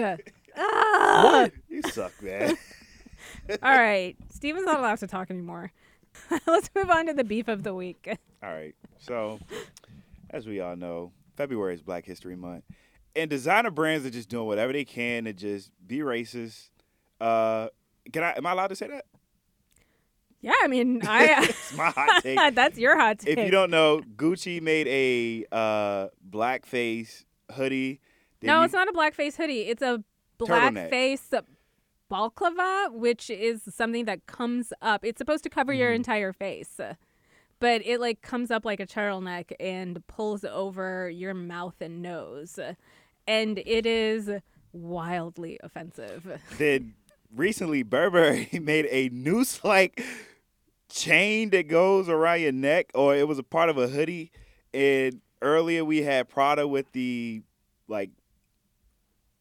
Ah. 0.56 1.48
You 1.68 1.82
suck, 1.82 2.12
man. 2.22 2.56
All 3.62 3.78
right. 3.78 4.16
Steven's 4.30 4.66
not 4.66 4.78
allowed 4.80 4.98
to 4.98 5.06
talk 5.06 5.30
anymore. 5.30 5.72
Let's 6.46 6.68
move 6.74 6.90
on 6.90 7.06
to 7.06 7.12
the 7.14 7.24
beef 7.24 7.48
of 7.48 7.62
the 7.62 7.72
week. 7.74 8.08
All 8.42 8.50
right. 8.50 8.74
So, 8.98 9.38
as 10.30 10.46
we 10.46 10.60
all 10.60 10.74
know, 10.76 11.12
February 11.38 11.72
is 11.74 11.80
Black 11.82 12.04
History 12.04 12.36
Month, 12.36 12.64
and 13.16 13.30
designer 13.30 13.70
brands 13.70 14.04
are 14.04 14.10
just 14.10 14.28
doing 14.28 14.46
whatever 14.46 14.72
they 14.72 14.84
can 14.84 15.24
to 15.24 15.32
just 15.32 15.70
be 15.86 16.00
racist. 16.00 16.68
Uh, 17.20 17.68
can 18.12 18.22
I? 18.24 18.34
Am 18.36 18.44
I 18.44 18.52
allowed 18.52 18.66
to 18.66 18.76
say 18.76 18.88
that? 18.88 19.06
Yeah, 20.40 20.52
I 20.62 20.68
mean, 20.68 21.00
I 21.06 21.44
It's 21.44 21.74
my 21.74 21.90
hot 21.90 22.22
take. 22.22 22.38
that's 22.54 22.76
your 22.78 22.98
hot 22.98 23.20
take. 23.20 23.38
if 23.38 23.44
you 23.44 23.50
don't 23.50 23.70
know, 23.70 24.00
Gucci 24.16 24.60
made 24.60 24.86
a 24.88 25.46
uh, 25.54 26.08
blackface 26.28 27.24
hoodie. 27.54 28.00
No, 28.42 28.58
you- 28.58 28.64
it's 28.64 28.74
not 28.74 28.88
a 28.88 28.92
blackface 28.92 29.36
hoodie. 29.36 29.62
It's 29.62 29.82
a 29.82 30.02
blackface 30.38 31.40
balaclava, 32.08 32.90
which 32.92 33.30
is 33.30 33.62
something 33.74 34.04
that 34.06 34.26
comes 34.26 34.72
up. 34.82 35.04
It's 35.04 35.18
supposed 35.18 35.44
to 35.44 35.50
cover 35.50 35.72
your 35.72 35.88
Mm-hmm. 35.88 35.94
entire 35.96 36.32
face, 36.32 36.80
but 37.60 37.84
it 37.84 38.00
like 38.00 38.22
comes 38.22 38.50
up 38.50 38.64
like 38.64 38.80
a 38.80 38.86
turtleneck 38.86 39.52
and 39.58 40.04
pulls 40.06 40.44
over 40.44 41.10
your 41.10 41.34
mouth 41.34 41.74
and 41.80 42.02
nose, 42.02 42.58
and 43.26 43.58
it 43.58 43.86
is 43.86 44.30
wildly 44.72 45.58
offensive. 45.62 46.40
Then 46.58 46.94
recently, 47.34 47.82
Burberry 47.82 48.48
made 48.62 48.86
a 48.90 49.08
noose 49.10 49.62
like 49.64 50.02
chain 50.88 51.50
that 51.50 51.68
goes 51.68 52.08
around 52.08 52.40
your 52.40 52.52
neck, 52.52 52.90
or 52.94 53.16
it 53.16 53.26
was 53.26 53.38
a 53.38 53.42
part 53.42 53.68
of 53.68 53.78
a 53.78 53.88
hoodie. 53.88 54.30
And 54.72 55.20
earlier, 55.42 55.84
we 55.84 56.02
had 56.02 56.28
Prada 56.28 56.68
with 56.68 56.90
the 56.92 57.42
like 57.88 58.10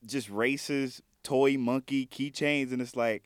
just 0.06 0.30
racist 0.32 1.02
toy 1.24 1.58
monkey 1.58 2.06
keychains, 2.06 2.72
and 2.72 2.82
it's 2.82 2.96
like. 2.96 3.24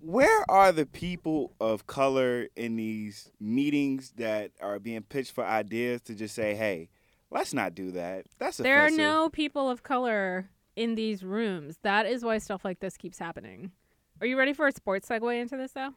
Where 0.00 0.50
are 0.50 0.72
the 0.72 0.86
people 0.86 1.52
of 1.60 1.86
color 1.86 2.48
in 2.56 2.76
these 2.76 3.30
meetings 3.38 4.12
that 4.16 4.52
are 4.60 4.78
being 4.78 5.02
pitched 5.02 5.32
for 5.32 5.44
ideas 5.44 6.00
to 6.02 6.14
just 6.14 6.34
say, 6.34 6.54
"Hey, 6.54 6.88
let's 7.30 7.52
not 7.52 7.74
do 7.74 7.90
that"? 7.92 8.26
That's 8.38 8.56
There 8.56 8.80
are 8.80 8.90
no 8.90 9.28
people 9.28 9.68
of 9.68 9.82
color 9.82 10.50
in 10.74 10.94
these 10.94 11.22
rooms. 11.22 11.78
That 11.82 12.06
is 12.06 12.24
why 12.24 12.38
stuff 12.38 12.64
like 12.64 12.80
this 12.80 12.96
keeps 12.96 13.18
happening. 13.18 13.72
Are 14.20 14.26
you 14.26 14.38
ready 14.38 14.52
for 14.52 14.66
a 14.66 14.72
sports 14.72 15.08
segue 15.08 15.38
into 15.38 15.56
this 15.56 15.72
though? 15.72 15.94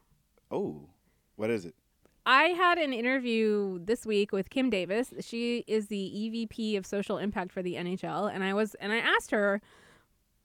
Oh, 0.51 0.89
what 1.35 1.49
is 1.49 1.65
it? 1.65 1.75
I 2.25 2.49
had 2.49 2.77
an 2.77 2.93
interview 2.93 3.79
this 3.83 4.05
week 4.05 4.31
with 4.31 4.49
Kim 4.49 4.69
Davis. 4.69 5.13
She 5.19 5.65
is 5.67 5.87
the 5.87 5.95
EVP 5.97 6.77
of 6.77 6.85
social 6.85 7.17
impact 7.17 7.51
for 7.51 7.61
the 7.61 7.75
NHL, 7.75 8.33
and 8.33 8.43
I 8.43 8.53
was 8.53 8.75
and 8.75 8.93
I 8.93 8.97
asked 8.97 9.31
her, 9.31 9.61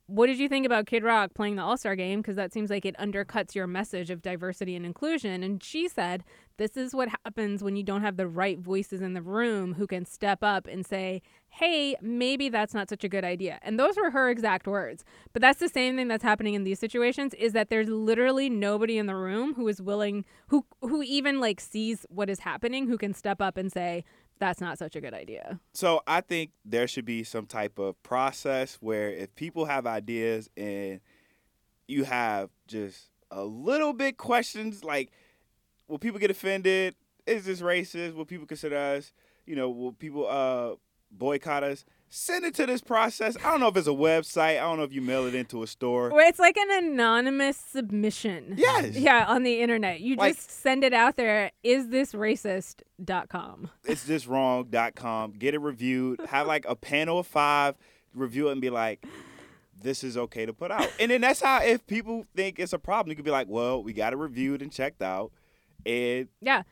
"What 0.08 0.26
did 0.26 0.38
you 0.38 0.48
think 0.48 0.64
about 0.64 0.86
Kid 0.86 1.04
Rock 1.04 1.34
playing 1.34 1.56
the 1.56 1.62
All 1.62 1.76
Star 1.76 1.94
game? 1.94 2.20
Because 2.20 2.36
that 2.36 2.52
seems 2.52 2.70
like 2.70 2.86
it 2.86 2.96
undercuts 2.96 3.54
your 3.54 3.66
message 3.66 4.08
of 4.08 4.22
diversity 4.22 4.74
and 4.74 4.86
inclusion." 4.86 5.42
And 5.42 5.62
she 5.62 5.86
said, 5.86 6.24
"This 6.56 6.78
is 6.78 6.94
what 6.94 7.10
happens 7.24 7.62
when 7.62 7.76
you 7.76 7.82
don't 7.82 8.00
have 8.00 8.16
the 8.16 8.26
right 8.26 8.58
voices 8.58 9.02
in 9.02 9.12
the 9.12 9.20
room 9.20 9.74
who 9.74 9.86
can 9.86 10.06
step 10.06 10.42
up 10.42 10.66
and 10.66 10.86
say." 10.86 11.20
Hey, 11.50 11.94
maybe 12.00 12.48
that's 12.48 12.74
not 12.74 12.88
such 12.88 13.04
a 13.04 13.08
good 13.08 13.24
idea. 13.24 13.58
And 13.62 13.78
those 13.78 13.96
were 13.96 14.10
her 14.10 14.30
exact 14.30 14.66
words. 14.66 15.04
But 15.32 15.42
that's 15.42 15.60
the 15.60 15.68
same 15.68 15.96
thing 15.96 16.08
that's 16.08 16.22
happening 16.22 16.54
in 16.54 16.64
these 16.64 16.78
situations 16.78 17.34
is 17.34 17.52
that 17.52 17.68
there's 17.68 17.88
literally 17.88 18.48
nobody 18.50 18.98
in 18.98 19.06
the 19.06 19.16
room 19.16 19.54
who 19.54 19.68
is 19.68 19.80
willing 19.80 20.24
who 20.48 20.64
who 20.80 21.02
even 21.02 21.40
like 21.40 21.60
sees 21.60 22.06
what 22.08 22.30
is 22.30 22.40
happening 22.40 22.86
who 22.86 22.98
can 22.98 23.12
step 23.14 23.40
up 23.40 23.56
and 23.56 23.72
say 23.72 24.04
that's 24.38 24.60
not 24.60 24.78
such 24.78 24.96
a 24.96 25.00
good 25.00 25.14
idea. 25.14 25.60
So 25.72 26.02
I 26.06 26.20
think 26.20 26.52
there 26.64 26.86
should 26.86 27.04
be 27.04 27.24
some 27.24 27.46
type 27.46 27.78
of 27.78 28.00
process 28.02 28.78
where 28.80 29.10
if 29.10 29.34
people 29.34 29.66
have 29.66 29.86
ideas 29.86 30.48
and 30.56 31.00
you 31.86 32.04
have 32.04 32.50
just 32.66 33.10
a 33.30 33.44
little 33.44 33.92
bit 33.92 34.16
questions 34.16 34.84
like 34.84 35.10
will 35.88 35.98
people 35.98 36.18
get 36.18 36.30
offended? 36.30 36.94
Is 37.26 37.44
this 37.44 37.60
racist? 37.60 38.14
Will 38.14 38.24
people 38.24 38.46
consider 38.46 38.76
us, 38.76 39.12
you 39.46 39.56
know, 39.56 39.70
will 39.70 39.92
people 39.92 40.26
uh 40.28 40.76
boycott 41.10 41.62
us? 41.62 41.84
Send 42.10 42.44
it 42.44 42.54
to 42.54 42.66
this 42.66 42.80
process. 42.80 43.36
I 43.44 43.50
don't 43.50 43.60
know 43.60 43.68
if 43.68 43.76
it's 43.76 43.86
a 43.86 43.90
website. 43.90 44.56
I 44.58 44.60
don't 44.60 44.78
know 44.78 44.84
if 44.84 44.92
you 44.92 45.00
mail 45.02 45.26
it 45.26 45.34
into 45.34 45.62
a 45.62 45.66
store. 45.66 46.10
Where 46.10 46.26
it's 46.28 46.38
like 46.38 46.56
an 46.56 46.84
anonymous 46.84 47.56
submission. 47.56 48.54
Yes. 48.56 48.96
Yeah, 48.96 49.26
on 49.28 49.42
the 49.42 49.60
internet. 49.60 50.00
You 50.00 50.16
Like- 50.16 50.34
just 50.36 50.50
send 50.50 50.84
it 50.84 50.92
out 50.94 51.16
there. 51.16 51.50
Is 51.62 51.88
this 51.88 52.12
racist.com? 52.12 53.70
It's 53.84 54.04
this 54.04 54.26
wrong.com. 54.26 55.32
Get 55.32 55.54
it 55.54 55.58
reviewed. 55.60 56.20
Have 56.28 56.46
like 56.46 56.64
a 56.68 56.76
panel 56.76 57.18
of 57.20 57.26
five 57.26 57.74
review 58.14 58.48
it 58.48 58.52
and 58.52 58.60
be 58.60 58.70
like, 58.70 59.04
this 59.80 60.02
is 60.02 60.16
okay 60.16 60.44
to 60.46 60.52
put 60.52 60.70
out. 60.70 60.90
And 60.98 61.10
then 61.10 61.20
that's 61.20 61.40
how, 61.40 61.62
if 61.62 61.86
people 61.86 62.24
think 62.34 62.58
it's 62.58 62.72
a 62.72 62.78
problem, 62.78 63.10
you 63.10 63.16
could 63.16 63.24
be 63.24 63.30
like, 63.30 63.46
well, 63.48 63.82
we 63.82 63.92
got 63.92 64.12
it 64.12 64.16
reviewed 64.16 64.60
and 64.62 64.72
checked 64.72 65.02
out. 65.02 65.30
And 65.86 66.28
Yeah. 66.40 66.62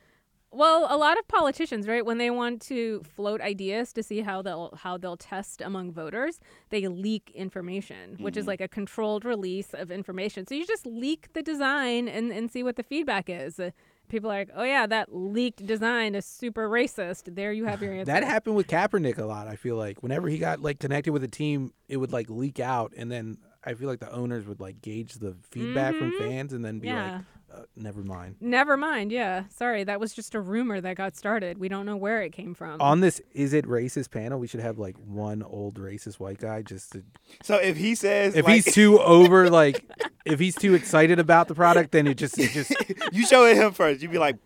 Well, 0.53 0.87
a 0.89 0.97
lot 0.97 1.19
of 1.19 1.27
politicians, 1.29 1.87
right, 1.89 2.05
when 2.05 2.19
they 2.19 2.31
want 2.31 2.63
to 2.63 3.03
float 3.15 3.41
ideas 3.41 3.93
to 3.95 4.03
see 4.03 4.21
how 4.21 4.43
they'll 4.43 4.73
how 4.83 4.97
they'll 4.97 5.17
test 5.17 5.61
among 5.61 5.93
voters, 5.93 6.41
they 6.71 6.87
leak 6.87 7.31
information, 7.35 8.17
which 8.21 8.37
is 8.37 8.47
like 8.47 8.61
a 8.61 8.69
controlled 8.69 9.25
release 9.25 9.75
of 9.75 9.91
information. 9.91 10.47
So 10.47 10.55
you 10.55 10.65
just 10.67 10.87
leak 10.87 11.33
the 11.35 11.43
design 11.43 12.09
and, 12.09 12.31
and 12.33 12.51
see 12.51 12.63
what 12.63 12.77
the 12.77 12.83
feedback 12.83 13.29
is. 13.29 13.59
Uh, 13.59 13.71
people 14.09 14.31
are 14.31 14.39
like, 14.39 14.51
"Oh 14.55 14.63
yeah, 14.63 14.87
that 14.87 15.15
leaked 15.15 15.67
design 15.67 16.15
is 16.15 16.25
super 16.25 16.69
racist." 16.71 17.35
There 17.35 17.53
you 17.53 17.65
have 17.65 17.83
your 17.83 17.93
answer. 17.99 18.13
That 18.13 18.25
happened 18.25 18.57
with 18.57 18.69
Kaepernick 18.69 19.19
a 19.19 19.25
lot. 19.25 19.49
I 19.49 19.57
feel 19.57 19.77
like 19.77 20.03
whenever 20.03 20.29
he 20.29 20.39
got 20.39 20.61
like 20.61 20.79
connected 20.79 21.11
with 21.13 21.25
a 21.25 21.29
team, 21.29 21.73
it 21.89 21.97
would 21.99 22.13
like 22.13 22.31
leak 22.31 22.61
out, 22.61 22.93
and 22.97 23.11
then 23.11 23.39
I 23.65 23.75
feel 23.75 23.89
like 23.89 24.01
the 24.01 24.13
owners 24.13 24.47
would 24.47 24.61
like 24.61 24.81
gauge 24.81 25.15
the 25.15 25.37
feedback 25.51 25.97
from 25.97 26.13
fans, 26.13 26.53
and 26.53 26.65
then 26.65 26.79
be 26.79 26.89
Yeah. 26.89 27.17
like, 27.17 27.25
uh, 27.53 27.63
"Never 27.77 28.03
mind." 28.03 28.37
Never 28.41 28.77
mind. 28.77 29.13
Yeah. 29.13 29.45
Sorry, 29.49 29.85
that 29.85 30.01
was 30.01 30.13
just 30.15 30.35
a 30.35 30.41
rumor 30.41 30.81
that 30.81 30.97
got 30.97 31.17
started. 31.17 31.59
We 31.59 31.69
don't 31.69 31.87
know 31.87 31.97
where 31.97 32.23
it 32.23 32.33
came 32.33 32.55
from. 32.55 32.81
On 32.81 33.01
this 33.01 33.21
"Is 33.33 33.53
it 33.53 33.65
racist?" 33.67 34.11
panel, 34.11 34.39
we 34.39 34.47
should 34.47 34.61
have 34.61 34.79
like 34.79 34.97
one 34.99 35.43
old 35.43 35.79
racist 35.79 36.19
white 36.21 36.39
guy 36.39 36.63
just 36.63 36.93
to. 36.93 37.03
so 37.43 37.57
if 37.57 37.77
he 37.77 37.95
says, 37.95 38.35
If 38.35 38.45
like, 38.47 38.65
he's 38.65 38.75
too 38.75 38.99
over, 39.01 39.51
like, 39.51 39.85
if 40.25 40.39
he's 40.41 40.55
too 40.55 40.75
excited 40.75 41.19
about 41.19 41.49
the 41.49 41.55
product, 41.55 41.93
then 41.93 42.07
it 42.07 42.17
just 42.17 42.39
it 42.39 42.51
just 42.51 42.75
you 43.13 43.27
show 43.27 43.45
it 43.47 43.57
him 43.57 43.73
first. 43.73 44.03
You'd 44.03 44.13
be 44.13 44.19
like, 44.19 44.37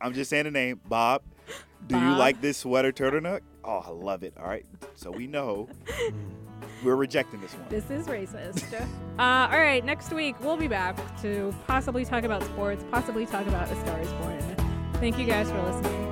I'm 0.00 0.14
just 0.14 0.30
saying 0.30 0.44
the 0.44 0.50
name, 0.50 0.80
Bob. 0.88 1.22
Do 1.86 1.98
you 1.98 2.14
like 2.14 2.40
this 2.40 2.58
sweater 2.58 2.92
turtleneck? 2.92 3.40
Oh, 3.64 3.82
I 3.86 3.90
love 3.90 4.22
it. 4.22 4.34
All 4.36 4.46
right. 4.46 4.66
So 4.94 5.10
we 5.10 5.26
know 5.26 5.68
we're 6.82 6.96
rejecting 6.96 7.40
this 7.40 7.54
one. 7.54 7.68
This 7.68 7.90
is 7.90 8.06
racist. 8.06 8.80
uh, 9.18 9.48
all 9.50 9.58
right, 9.58 9.84
next 9.84 10.12
week 10.12 10.36
we'll 10.40 10.56
be 10.56 10.68
back 10.68 10.96
to 11.22 11.54
possibly 11.66 12.04
talk 12.04 12.24
about 12.24 12.42
sports, 12.44 12.84
possibly 12.90 13.26
talk 13.26 13.46
about 13.46 13.70
A 13.70 13.80
Star 13.80 14.00
is 14.00 14.12
Born. 14.14 14.56
Thank 14.94 15.18
you 15.18 15.26
guys 15.26 15.50
for 15.50 15.62
listening. 15.62 16.07